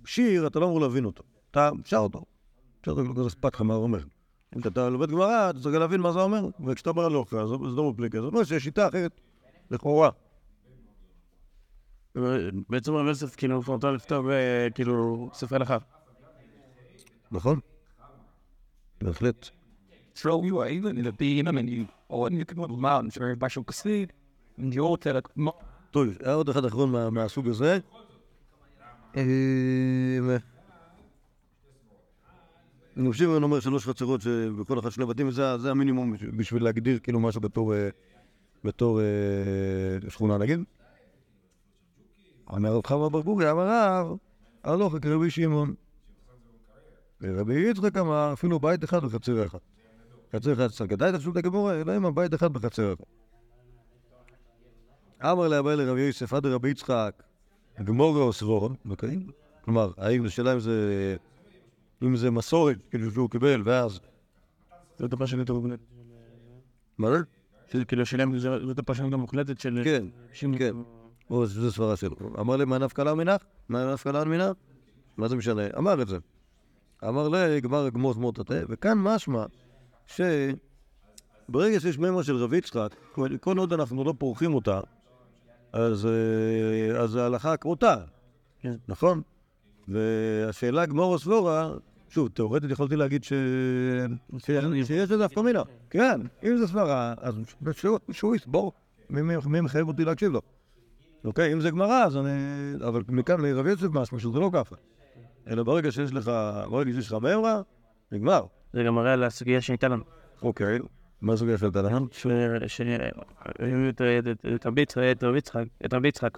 [0.06, 1.24] שיר, אתה לא אמור להבין אותו.
[1.52, 2.24] אתה שר אותו.
[2.86, 4.04] שר אותו, לא אכפת לך מה הוא אומר.
[4.56, 6.48] אם אתה לומד גמרא, אתה צריך להבין מה זה אומר.
[6.68, 7.06] וכשאתה אומר
[7.42, 8.22] אז זה לא מפליקה.
[8.22, 9.22] זה אומר שיש שיטה אחרת,
[9.72, 10.10] לכאורה.
[12.70, 15.78] בעצם יוסף כאילו מפורטה לכתוב אה, כאילו ספר הלכה.
[17.32, 17.60] נכון?
[19.02, 19.50] בהחלט.
[20.16, 24.04] Throw you even in a beam and you, או אני כמו mountains or משהו כזה,
[24.60, 25.42] and you all tell it?
[25.92, 27.80] טוב, היה עוד אחד אחרון מה- מהסוג הזה.
[29.16, 29.22] אמ,
[32.98, 37.00] אני חושב שאני אומר שלוש חצרות שבכל אחת שני בתים, זה המינימום בש- בשביל להגדיר
[37.00, 37.90] כאילו משהו בתור אה,
[39.02, 39.06] אה,
[40.10, 40.60] שכונה נגיד.
[42.50, 43.10] אומר רב חמא
[43.52, 44.18] אמר רב,
[44.64, 45.74] הלוך כרבי שמעון.
[47.22, 49.60] ורבי יצחק אמר, אפילו בית אחד בחצר אחד.
[50.36, 52.94] חצר סגדה את פשוט הגמורה, אלא אם הבית אחד בחצר.
[55.24, 57.24] אמר לאביי לרבי יוסף עד רבי יצחק,
[57.84, 59.20] גמור או סבור, אוקיי?
[59.62, 61.16] כלומר, האם זו שאלה אם זה,
[62.04, 64.00] אם זה מסורת, כאילו שהוא קיבל, ואז...
[65.00, 65.80] זאת הפרשנות המוקלטת.
[66.98, 67.08] מה
[67.70, 67.86] זה?
[67.86, 69.82] כאילו שלהם, זה- זאת הפרשנות המוקלטת של...
[69.84, 70.06] כן.
[70.58, 70.76] כן.
[71.30, 72.16] או, זו סברה שלו.
[72.40, 73.42] אמר לי, מה נפקא לה מנך?
[73.70, 74.58] מה נפקא לה מנך?
[75.18, 75.62] מה זה משנה?
[75.78, 76.18] אמר את זה.
[77.08, 79.46] אמר לי, גמר גמור זמור תתה, וכאן משמע
[80.16, 82.96] שברגע שיש מימר של רבי יצחק,
[83.42, 84.80] כל עוד אנחנו לא פורחים אותה,
[85.74, 87.96] אז, אה, אז ההלכה כמותה,
[88.60, 88.74] כן.
[88.88, 89.22] נכון?
[89.88, 91.72] והשאלה גמור סבורה,
[92.10, 93.34] שוב, תאורטית יכולתי להגיד ש...
[94.38, 94.52] ש...
[94.88, 95.62] שיש לזה הפקא מינה.
[95.90, 97.36] כן, אם זה סברה, אז
[98.12, 98.72] שהוא- יסבור,
[99.10, 100.42] מי- מחייב אותי להקשיב לו?
[101.26, 102.30] אוקיי, אם זה גמרא, אז אני...
[102.88, 104.76] אבל מכאן לרבי יוסף משמע שזה לא ככה.
[105.48, 106.32] אלא ברגע שיש לך,
[106.70, 107.62] ברגע שיש לך מימרה,
[108.12, 108.46] נגמר.
[108.74, 110.04] זה גם מראה על הסוגיה שהייתה לנו.
[110.42, 110.80] אוקיי.
[111.22, 112.00] מה הסוגיה של תנא?
[112.12, 113.90] שהיו
[115.86, 116.38] את רבי יצחק,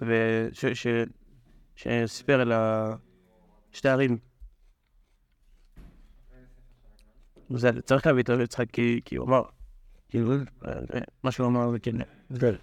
[1.76, 2.52] שסיפר על
[3.72, 4.18] שתי ערים.
[7.50, 9.42] זה צריך להביא את רבי יצחק כי כי הוא אמר,
[10.08, 10.32] כאילו,
[11.22, 11.96] מה שהוא אמר זה כן.
[12.40, 12.54] כן.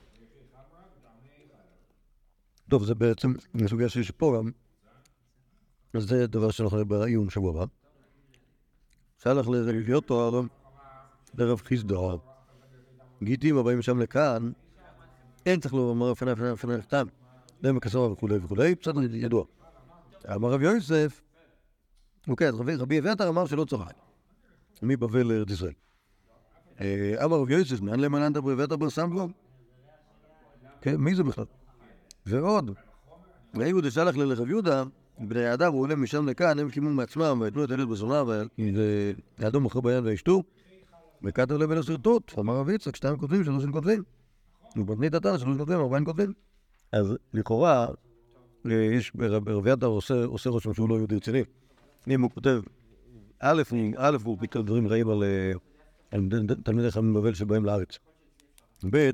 [2.70, 3.34] טוב, זה בעצם
[3.68, 4.52] סוגיה שיש פה גם.
[5.94, 7.81] אז זה דבר שאנחנו נראה בעיון שבוע הבא.
[9.24, 10.42] שלח לרביעיות תואר,
[11.38, 11.96] לרב חיסדא.
[13.24, 14.52] גיטים הבאים משם לכאן,
[15.46, 17.06] אין צריך לומר פנה פנה פנה נכתב.
[17.62, 19.46] להם כסומה וכולי וכולי, בסדר, ידוע.
[20.36, 21.22] אמר רבי יוסף,
[22.28, 23.94] אוקיי, רבי- אביתר אמר שלא צוחק.
[24.82, 25.74] מבבל לארץ ישראל.
[26.82, 29.28] אה, אמר רבי יוסף, מאן למנן דברי אביתר בר סמבו?
[30.82, 31.46] כן, מי זה בכלל?
[32.26, 32.72] ועוד,
[33.54, 34.84] ויהיו דשלח לרב יהודה,
[35.20, 38.24] בני אדם הוא עולה משם לכאן, הם קימו מעצמם, ויתנו את הילד בזונה,
[39.40, 40.44] ויעדו מוכר ביד וישתו,
[41.24, 44.04] וכתב להם אלו שרטוט, אמר רב יצחק, שתיים כותבים, שלוש הם כותבים.
[44.76, 46.34] ובתנית התנא, שלוש כותבים, ארבעים כותבים.
[46.92, 47.88] אז לכאורה,
[48.66, 51.44] אה, יש, רב רב יתר עושה רושם שהוא לא יהודי רציני.
[52.08, 52.62] אם הוא כותב,
[53.40, 53.62] א',
[53.98, 55.52] א', הוא כותב דברים רעים על אה,
[56.64, 58.00] תלמידי חכמים בבל שבאים לארץ.
[58.90, 59.12] ב',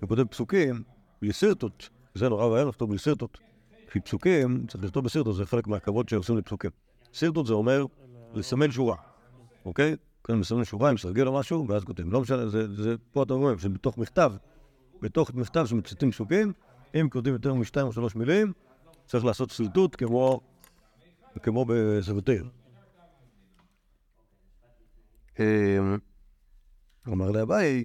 [0.00, 0.82] הוא כותב פסוקים
[1.22, 3.38] בלי סרטוט, זה נורא ואיום לכתוב בלי סרטוט.
[3.92, 6.70] כי פסוקים, צריך לכתוב בסרטוט, זה חלק מהכבוד שעושים לפסוקים.
[7.14, 7.84] סרטוט זה אומר
[8.34, 8.96] לסמן שורה,
[9.64, 9.96] אוקיי?
[10.24, 12.12] כאן מסמן שורה עם סרגל או משהו, ואז כותבים.
[12.12, 14.32] לא משנה, זה, זה פה אתה אומר, שבתוך מכתב,
[15.02, 16.52] בתוך מכתב שמצטטים פסוקים,
[16.94, 18.52] אם כותבים יותר משתיים או שלוש מילים,
[19.06, 20.40] צריך לעשות סרטוט כמו,
[21.42, 22.48] כמו בסבתיר.
[27.08, 27.84] אמר לאביי,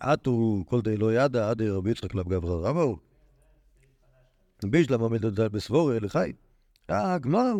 [0.00, 3.11] עטו כל די לא ידע עד רבי יצחק לאו גברא רבא
[4.70, 6.32] בישלמה מדדל בסבורי לחי.
[6.90, 7.52] אה, גמר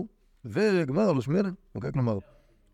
[0.45, 1.51] וגמר לא שמירה.
[1.75, 2.19] אוקיי, כלומר,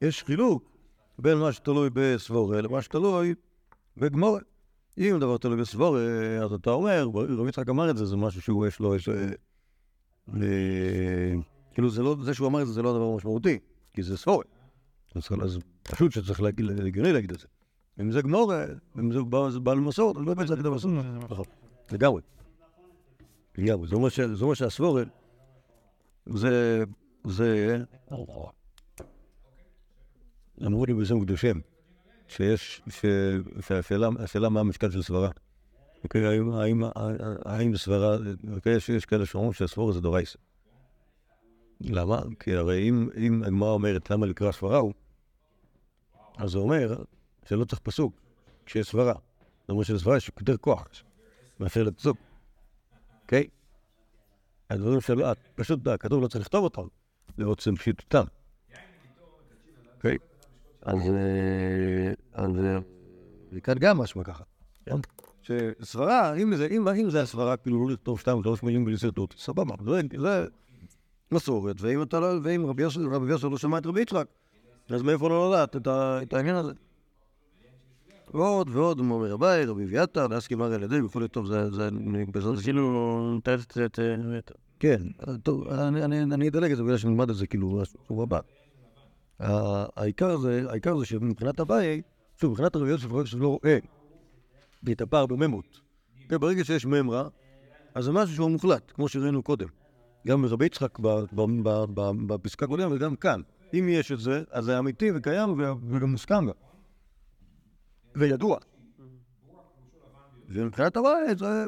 [0.03, 0.71] יש חילוק
[1.19, 3.35] בין מה שתלוי בסבורי למה שתלוי
[3.97, 4.41] בגמורה.
[4.99, 8.67] אם דבר תלוי בסבורי, אז אתה אומר, רבי יצחק אמר את זה, זה משהו שהוא
[8.67, 9.33] יש לו איזה...
[10.35, 11.35] אה,
[11.75, 13.59] כאילו זה לא, זה שהוא אמר את זה זה לא הדבר משמעותי,
[13.93, 14.45] כי זה סבורי.
[15.15, 17.47] אז פשוט שצריך להגיד, הגיוני להגיד את זה.
[18.01, 18.53] אם זה גמור,
[18.99, 19.19] אם זה
[19.51, 21.05] זה בעל מסורת, אז לא באמת להגיד המסורת.
[21.31, 21.45] נכון,
[21.93, 22.21] לגמרי.
[23.59, 23.95] לגמרי, זה
[24.43, 25.09] אומר שהסבורת,
[26.27, 26.85] זה,
[27.25, 27.79] זה,
[30.67, 31.61] אמרו לי בשם קדושים,
[32.29, 32.83] שיש,
[33.61, 35.31] שהשאלה השאלה מה המשקל של סברה.
[36.05, 36.27] אוקיי,
[37.45, 38.17] האם- סברה,
[38.55, 40.39] אוקיי, יש כאלה שאומרים שהסבורה זה דורייסה.
[41.81, 42.23] למה?
[42.41, 44.93] כי הרי אם הגמרא אומרת למה לקרוא סברה הוא,
[46.37, 47.03] אז זה אומר
[47.49, 48.21] שלא צריך פסוק
[48.67, 49.15] כשיש סברה.
[49.61, 50.89] זאת אומרת שלסברה יש יותר כוח
[51.61, 52.17] מאשר לפסוק,
[53.29, 53.47] אוקיי?
[54.71, 56.83] הדברים שלא, פשוט הכתוב לא צריך לכתוב אותם,
[57.39, 58.25] לעוצם פשיטותם.
[59.97, 60.17] אוקיי?
[60.83, 62.79] אז אה, אז אה,
[63.53, 64.45] וכאן גם משמע ככה.
[64.87, 64.97] כן?
[65.43, 66.55] שסברה, אם
[67.11, 69.75] זה, הסברה, כאילו לא לכתוב שתיים, שלוש מילים בלי סרטוט, סבבה,
[70.17, 70.47] זה,
[71.33, 72.83] מסורת, ואם לא, רבי
[73.33, 74.27] יוסף, לא שמע את רבי יצחק,
[74.91, 76.73] אז מאיפה לא לדעת את העניין הזה?
[78.35, 81.89] ועוד ועוד, הוא אומר אביי, רבי אביתר, להסכים הרי על ידי וכולי, טוב, זה, זה.
[82.63, 83.57] כאילו נותן
[84.39, 84.53] את.
[84.81, 85.03] כן,
[85.43, 88.41] טוב, אני, אדלג את זה בגלל שנלמד את זה כאילו בשבוע הבא.
[89.41, 92.03] ה- העיקר זה, העיקר זה שמבחינת אביי,
[92.41, 93.79] שוב, מבחינת רבי יוסף, רבי יוסף לא רואה
[94.93, 95.81] את הפער בממות.
[96.31, 97.29] ברגע שיש ממרה,
[97.95, 99.69] אז זה משהו שהוא מוחלט, כמו שראינו קודם.
[100.27, 100.99] גם ברבי יצחק
[102.27, 103.41] בפסקה הקודמת וגם כאן.
[103.75, 105.61] אם יש את זה, אז זה אמיתי וקיים
[105.91, 106.68] וגם מוסכם גם.
[108.15, 108.59] וידוע.
[110.49, 111.67] ומבחינת אביי זה...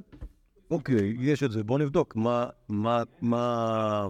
[0.71, 4.07] אוקיי, יש את זה, בוא נבדוק מה, מה, מה,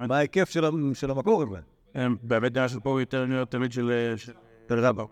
[0.00, 0.64] מה ההיקף של,
[1.10, 1.60] המקור הזה.
[1.94, 4.14] הם באמת דעה של פה הוא יותר תלמיד של...
[4.16, 4.32] של-
[4.68, 5.04] של רבא.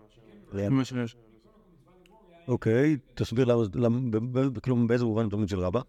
[0.69, 1.15] מה שיש.
[2.47, 3.99] אוקיי, תסביר למה,
[4.63, 5.81] כלום באיזה מובן תלמיד של רבא?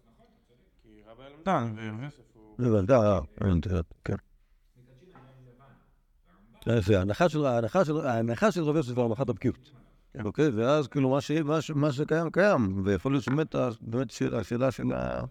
[1.15, 2.65] למדן, ויוסף הוא...
[2.67, 3.69] הבנתי, אה, הבנתי,
[4.05, 4.15] כן.
[6.67, 7.45] יפה, ההנחה של,
[8.63, 9.71] רבי יוסף זה הנחת הבקיאות.
[10.25, 14.21] אוקיי, ואז כאילו מה, ש, מה, ש, מה שקיים, קיים, ויכול להיות שבאמת באמת ש-
[14.21, 15.21] השאלה של, ה-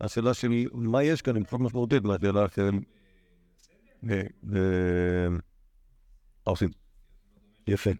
[0.00, 2.70] השאלה של מה יש כאן היא פחות משמעותית מהשאלה של...
[4.10, 4.22] אה,
[4.54, 5.38] אה, מה
[6.44, 6.68] עושים?
[7.66, 7.90] יפה.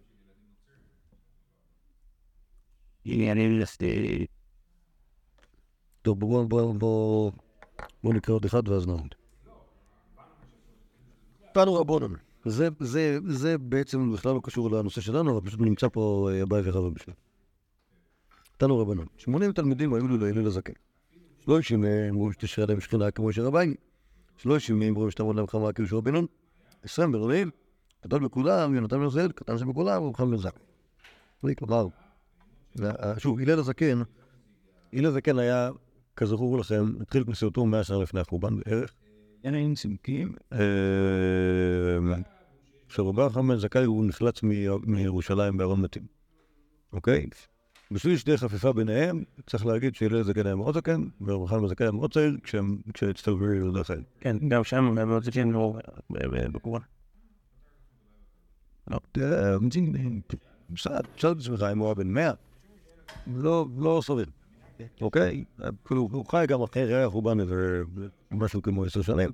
[6.02, 7.32] טוב, בואו בוא, בוא,
[8.04, 9.14] בוא נקרא עוד אחד ואז נעמוד.
[11.54, 12.14] תנו רבונן.
[12.44, 16.62] זה, זה, זה בעצם בכלל לא קשור לנושא שלנו, אבל פשוט נמצא פה אה, אביי
[16.64, 17.14] ורבא בשביל.
[18.56, 19.04] תנו רבנן.
[19.16, 20.72] 80 תלמידים היו לו להלל הזקן.
[21.44, 23.74] שלושים מהם אמרו שתשרה להם שכינה כמו של רביי.
[24.36, 26.26] שלושים מהם אמרו שתעמוד להם חמה כאילו של רבנון.
[26.82, 27.50] עשרים בינונים.
[28.04, 30.58] גדול בכולם, יונתן בן עוזיאל, קטן שבכולם, רוחם בן זק.
[31.42, 31.86] זה כלומר,
[33.18, 34.02] שוב, הלל הזקן,
[34.92, 35.70] הלל הזקן היה,
[36.16, 38.94] כזכור לכם, התחיל כנסייתו מאה שנה לפני החורבן בערך.
[39.44, 40.32] אין סימקים.
[40.52, 40.58] אה,
[42.88, 44.40] שרבי יוחנן בן זכאי הוא נחלץ
[44.86, 46.02] מירושלים בארון מתים,
[46.92, 47.26] אוקיי?
[47.90, 51.92] בשביל שתהיה חפיפה ביניהם, צריך להגיד שהלל זקן היה מאוד זקן, ורבי בן זכאי היה
[51.92, 54.02] מאוד צעיר כשהם- כשהצטלבו ליהודה חיים.
[54.20, 55.78] כן, גם שם, מאוד זקן, הוא
[56.52, 56.84] בקורונה.
[58.92, 58.96] אה,
[60.70, 62.32] בסדר, תשאל את עצמך אם הוא היה בן מאה,
[63.34, 64.26] לא לא סביר.
[65.00, 65.44] אוקיי?
[65.84, 67.82] כאילו, הוא חי גם אחרי ריח חורבן איזה
[68.30, 69.30] משהו כמו עשר שנים.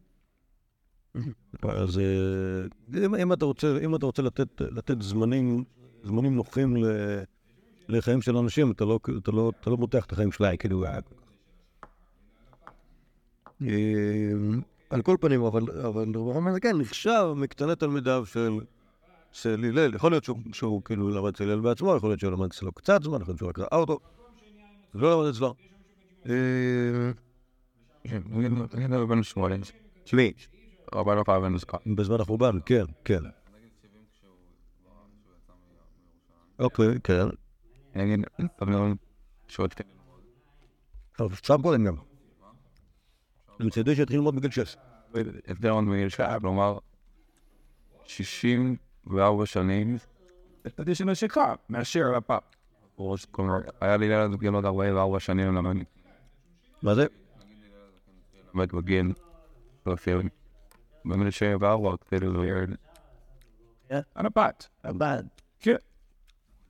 [1.63, 5.65] אז אה, אם, אתה רוצה, אם אתה רוצה לתת, לתת זמנים,
[6.05, 6.85] זמנים נוחים ל,
[7.89, 10.85] לחיים של אנשים, אתה לא, אתה לא, אתה לא מותח את החיים שלהם, כאילו...
[10.85, 10.99] אה,
[13.63, 14.33] אה,
[14.91, 18.59] על כל פנים, אבל, אבל רבי כן, נחשב מקטני תלמידיו של,
[19.33, 19.95] של הלל.
[19.95, 23.03] יכול להיות שהוא, שהוא כאילו למד אצל הלל בעצמו, יכול להיות שהוא למד אצלו קצת
[23.03, 23.99] זמן, יכול להיות שהוא רק ראה אותו.
[24.95, 25.55] לא.
[26.29, 27.11] אה,
[28.05, 28.23] כן,
[28.83, 29.07] יודע לא
[31.49, 31.79] לנזכר.
[31.97, 33.21] בזמן החורבן, כן, כן.
[36.59, 37.27] אוקיי, כן.
[38.61, 38.95] אבל
[39.49, 39.85] שעוד כן.
[41.17, 41.97] טוב, שם קודם גם.
[43.61, 44.77] מצדי שהתחיל ללמוד בגיל שש.
[45.49, 46.79] הבדל עוד מגיל שעה, כלומר,
[48.05, 49.97] 64 שנים.
[50.85, 52.17] זה שנה שלך, מאשר
[52.99, 53.27] הפעם.
[53.31, 55.77] כלומר, היה לי ילד בגיל עוד 44 שנים למד
[56.83, 57.07] מה זה?
[58.55, 59.13] למד בגיל.
[59.87, 60.23] לא אפילו.
[61.05, 62.77] בגיל 74, כאילו, ילד.
[63.89, 64.01] כן.
[64.15, 64.69] על הבת.
[64.85, 65.29] הבעד.
[65.61, 65.77] כן.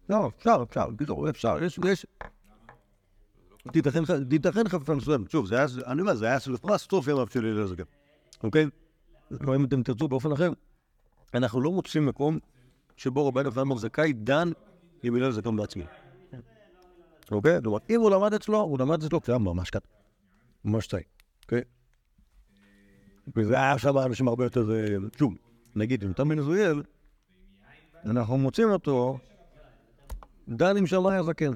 [0.08, 2.06] לא, אפשר, אפשר, בקיצור, אפשר, יש, יש...
[3.72, 5.52] תיתכן בפעם מסוימת, שוב,
[5.86, 7.82] אני אומר, זה היה לפרס סוף ימיו של הלל הזקן,
[8.42, 8.66] אוקיי?
[9.38, 10.50] כלומר, אם אתם תרצו באופן אחר,
[11.34, 12.38] אנחנו לא מוצאים מקום
[12.96, 14.48] שבו רבי אברהם בר זכאי דן
[15.02, 15.84] עם הלל הזקן בעצמי.
[17.30, 17.62] אוקיי?
[17.62, 19.88] כלומר, אם הוא למד אצלו, הוא למד אצלו כשהיה ממש קטן.
[20.64, 21.04] ממש צעיר,
[21.42, 21.62] אוקיי?
[23.36, 24.70] וזה היה שם אנשים הרבה יותר,
[25.18, 25.34] שוב,
[25.76, 26.82] נגיד, אם אתה מנזויאל,
[28.04, 29.18] אנחנו מוצאים אותו
[30.48, 31.52] דן עם שמאי הזקן,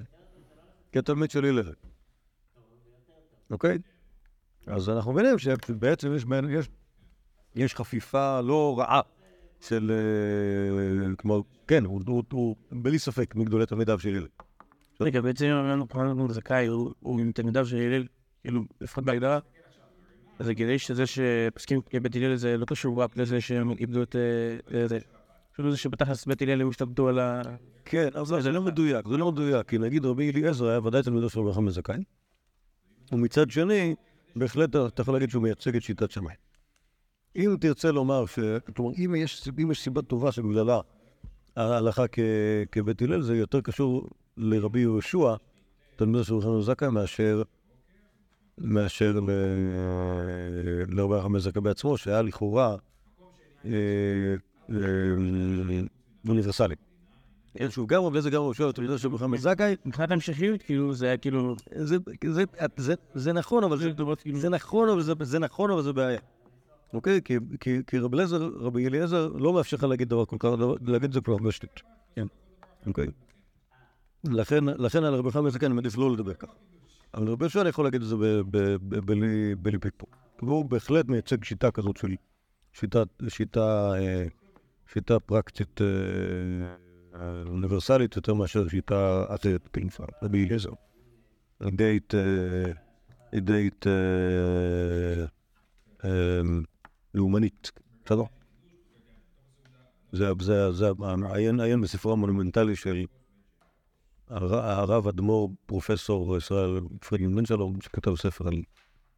[0.92, 1.72] כתלמיד של הלל.
[3.50, 3.78] אוקיי?
[4.66, 6.68] אז אנחנו מבינים שבעצם יש, יש,
[7.54, 9.00] יש חפיפה לא רעה
[9.61, 9.92] של...
[9.92, 14.26] אה, כמו, כן, הוא, הוא, הוא בלי ספק מגדולי תלמידיו של הלל.
[15.00, 18.07] רגע, בעצם אם אמרנו פרנקל זכאי, הוא עם תלמידיו של הלל,
[18.42, 19.38] כאילו, לפחות בהגדרה,
[20.38, 24.16] אז הגילי שזה שפוסקים כבית הלל זה לא קשור רק לזה שהם איבדו את
[24.74, 24.98] אה, זה.
[25.52, 27.42] פשוט זה שבתכלס בית הלל הם השתלטו על ה...
[27.85, 31.31] כן, אבל זה לא מדויק, זה לא מדויק, כי נגיד רבי אליעזר היה ודאי תלמידו
[31.31, 32.02] של רבי זכאי,
[33.12, 33.94] ומצד שני,
[34.37, 36.35] בהחלט אתה יכול להגיד שהוא מייצג את שיטת שמאי.
[37.37, 38.38] אם תרצה לומר ש...
[38.76, 40.81] כלומר, אם יש, סיבה טובה שבגללה
[41.57, 42.05] ההלכה.
[42.72, 45.34] כבית הלל, זה יותר קשור לרבי יהושע,
[45.96, 47.42] תלמידו של רבי זכאי, מאשר,
[48.58, 49.30] מאשר ל...
[50.88, 52.76] לרבי חמד זכאי בעצמו, שהיה לכאורה
[53.64, 53.70] אה,
[54.70, 54.76] אה,
[56.28, 56.74] אוניברסלי.
[57.54, 60.62] כן, שוב, גם רבי אליעזר גם רבי יהושע, תלמידו של רבי חמד זכאי, מבחינת המשכיות,
[60.62, 61.56] כאילו, זה היה כאילו...
[61.74, 62.44] זה, זה,
[62.76, 63.90] זה, זה נכון, אבל זה,
[64.34, 66.20] זה נכון, אבל זה, זה נכון, אבל זה בעיה.
[66.94, 67.20] אוקיי?
[67.24, 70.48] כי, כי, כי רבי אליעזר, רבי אליעזר לא מאפשר לך להגיד דבר כל כך,
[70.86, 71.82] להגיד את זה כל כך בשטות.
[72.16, 72.26] כן.
[72.86, 73.06] אוקיי?
[74.24, 76.52] לכן, לכן על רבי חמד זקן מעדיף לא לדבר ככה.
[77.14, 78.16] אבל רבי יהושע יכול להגיד את זה
[79.62, 80.16] בלי פיקפוק.
[80.42, 82.14] והוא בהחלט מייצג שיטה כזאת של
[82.72, 84.24] שיטה, שיטה, אה,
[84.92, 89.88] שיטה פרקטית אה, אוניברסלית יותר מאשר שיטה אחרת, כאילו,
[90.22, 90.70] רבי אליעזר.
[93.32, 93.92] אידאית, אה,
[96.04, 96.40] אה,
[97.14, 97.72] לאומנית,
[98.04, 98.22] בסדר?
[100.12, 100.30] זה,
[101.58, 103.04] העיין בספרו המונומנטלי של
[104.32, 108.62] הרב אדמו"ר פרופסור ישראל פרידמן בן שלום, שכתב ספר על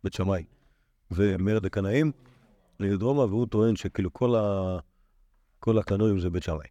[0.04, 0.44] בית שמאי
[1.10, 2.12] ומרד הקנאים
[2.80, 4.78] לדרומא, והוא טוען שכאילו כל, ה,
[5.60, 6.66] כל הקנאים זה בית שמאי.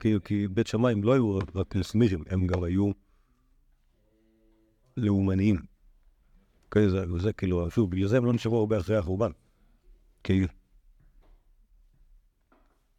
[0.00, 2.90] כאילו, כי בית שמאי הם לא היו רק- סמירים, הם גם היו
[4.96, 5.56] לאומניים.
[6.64, 9.30] אוקיי, זה, זה כאילו, שוב, בגלל זה הם לא נשארו הרבה אחרי החורבן.
[10.24, 10.46] כי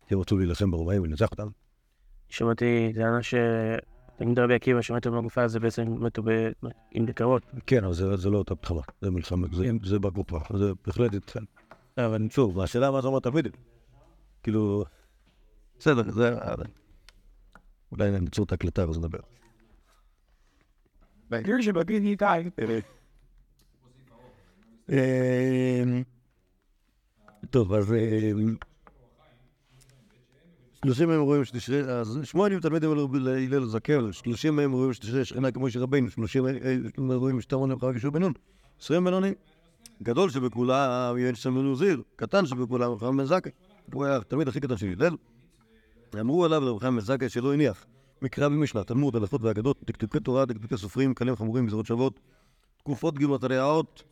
[0.09, 1.47] הם רצו להילחם ברומאים ולנצח אותם.
[2.29, 3.33] שמעתי, היה ש...
[4.19, 6.23] תלמיד רבי עקיבא, שמעתי במגופה הזה בעצם מתו
[6.91, 7.43] עם דקרות.
[7.67, 11.43] כן, אבל זה, זה לא אותה מלחמה, זה מלחמה, זה, זה כוכבא, זה בהחלט איתכם.
[11.97, 13.51] אבל שוב, השאלה מה זה אומר תלמידים.
[14.43, 14.86] כאילו,
[15.79, 16.36] בסדר, זה...
[17.91, 19.19] אולי ניצור את ההקלטה ואז נדבר.
[21.32, 22.63] He died.
[24.89, 26.04] אמ,
[27.50, 27.94] טוב, אז
[30.86, 35.71] שלושים מהם רואים שתשרה, אז שמונה תלמידים להלל הזקן, שלושים מהם רואים שתשרה שכינה כמו
[35.71, 36.44] שרבנו, שלושים
[36.98, 38.34] מהם רואים שתמון חרק ישוע בן נון,
[38.80, 39.34] עשרים בינונים.
[40.04, 43.52] גדול שבכולם יש סמנו זיר, קטן שבכולם רבי חמד זכאי.
[43.94, 45.15] הוא היה התלמיד הכי קטן של הלל.
[46.19, 47.86] אמרו עליו לרבי חמד זכאי שלא הניח.
[48.21, 52.19] מקרא במשנה, תלמוד, הלכות ואגדות, דקדוקי תורה, דקדוקי סופרים, קלים חמורים, גזרות שוות,
[52.77, 54.04] תקופות גימטריאות,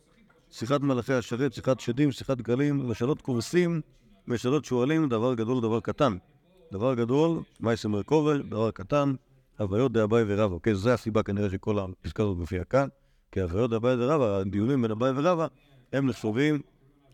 [0.50, 3.80] שיחת מלאכי השרת, שיחת שדים, שיחת גלים, משאלות קורסים,
[4.26, 6.16] משאלות שועלים, דבר גדול, דבר קטן.
[6.72, 9.14] דבר גדול, מייסר מרכובל, דבר קטן,
[9.58, 10.54] הוויות דאביי ורבא.
[10.54, 12.88] אוקיי, זו הסיבה כנראה שכל הפסקה הזאת מופיעה כאן.
[13.32, 15.46] כי הוויות אביי ורבא, הדיונים בין אביי ורבא,
[15.92, 16.60] הם נחשבים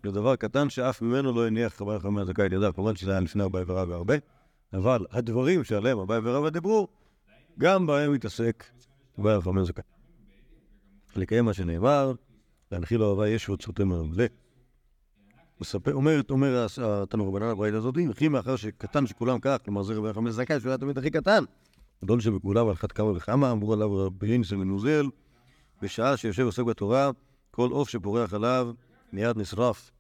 [0.05, 2.75] לדבר קטן שאף ממנו לא הניח רבי יוחנן בן זכאי את ידיו.
[2.75, 4.15] כמובן שזה היה לפני אביי ורבא הרבה,
[4.73, 6.89] אבל הדברים שעליהם אביי ורבא דיברו,
[7.59, 8.65] גם בהם התעסק
[9.19, 9.85] רבי יוחנן בן זכאי.
[11.17, 12.13] לקיים מה שנאמר,
[12.73, 14.25] להנחיל אוהבי יש ואוצרותיהם מלא.
[15.93, 20.31] אומר, אומר התנור רבנן הברית הזאת, וכי מאחר שקטן שכולם כך, כלומר זה רבי בן
[20.31, 21.45] זכאי, שהוא היה תמיד הכי קטן,
[22.05, 25.07] גדול שבכולם על אחת כמה וכמה, אמרו עליו רבי ניסן מנוזל,
[25.83, 27.11] בשעה שיושב ועוסק בתורה,
[27.51, 28.73] כל עוף שפורח עליו
[29.13, 29.91] מיד נשרף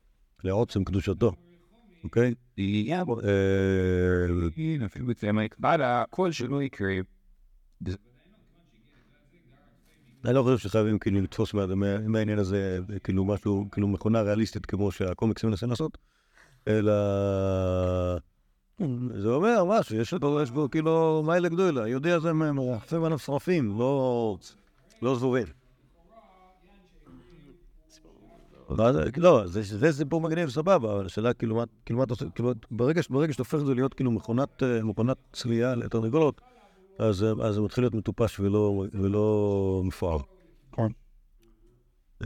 [0.45, 1.33] לעוצם קדושתו,
[2.05, 2.35] אוקיי?
[2.57, 3.21] יהיה בו.
[3.21, 5.07] אה, אפילו
[5.39, 6.95] ההקבלה, כל שלא יקרה.
[10.25, 14.67] אני לא חושב שחייבים כאילו לתפוס מה- מה- מהעניין הזה כאילו משהו, כאילו מכונה ריאליסטית
[14.67, 15.99] כמו שהקומיקס מנסה לעשות,
[16.69, 16.93] אלא
[19.15, 20.15] זה אומר משהו, יש
[20.51, 24.37] בו, כאילו מיילה גדולה, יודע זה מרחפים עליו שרפים, לא,
[25.03, 25.47] לא זבובים.
[28.93, 29.63] זה- לא, זה-
[29.93, 33.03] סיפור מגניב, סבבה, אבל השאלה כאילו מה כאילו, אתה עושה, כאילו ברגע
[33.33, 34.81] שאתה הופך את זה להיות כאילו מכונת אה,
[35.33, 36.41] צלייה לתרנגולות,
[36.99, 40.19] אז אז זה מתחיל להיות מטופש ולא ולא מפואר.
[40.73, 40.93] נכון.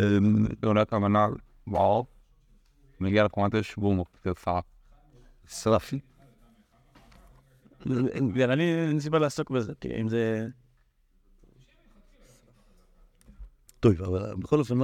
[0.01, 1.27] אמ, עונת המנה
[1.67, 2.07] וואו.
[3.01, 4.61] מגיע לקומטש בום, תרצה.
[5.49, 5.95] שרף.
[8.21, 10.47] נראה לי אין סיבה לעסוק בזה, כי אם זה...
[13.81, 14.75] טוב, אבל בכל אופן,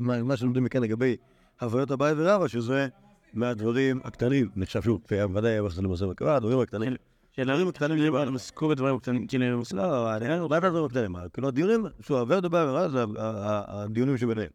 [0.00, 1.16] מה שלומדים מכאן לגבי
[1.60, 2.88] הוויות אביי ורבא, שזה
[3.34, 5.00] מהדברים הקטנים, נחשב שוב,
[5.34, 6.92] ודאי היה זה למעשה בקרה, הדברים הקטנים.
[7.36, 11.16] שאלה קטנים שלי, הם עסקו בדברים קטנים, כאילו, לא, אני אומר, מה זה הדברים הקטנים?
[11.32, 14.50] כאילו הדיונים, שוב, הוויות אביי ורבא זה הדיונים שביניהם.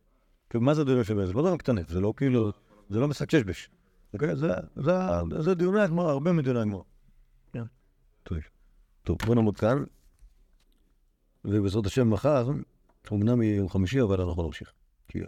[0.49, 1.27] כאילו, מה זה הדיונים שביניהם?
[1.27, 2.51] זה לא דברים קטנים, זה לא כאילו,
[2.89, 3.69] זה לא משחק שש-בש.
[4.13, 4.35] אוקיי?
[4.35, 6.81] זה- דיוני הגמרא, הרבה מדיוני הגמרא.
[7.53, 7.63] כן.
[8.23, 8.37] טוב,
[9.03, 9.83] טוב, בוא נעמוד כאן,
[11.45, 12.49] ובעזרת השם מחר,
[13.13, 14.73] אמנם יום חמישי, אבל אנחנו נמשיך.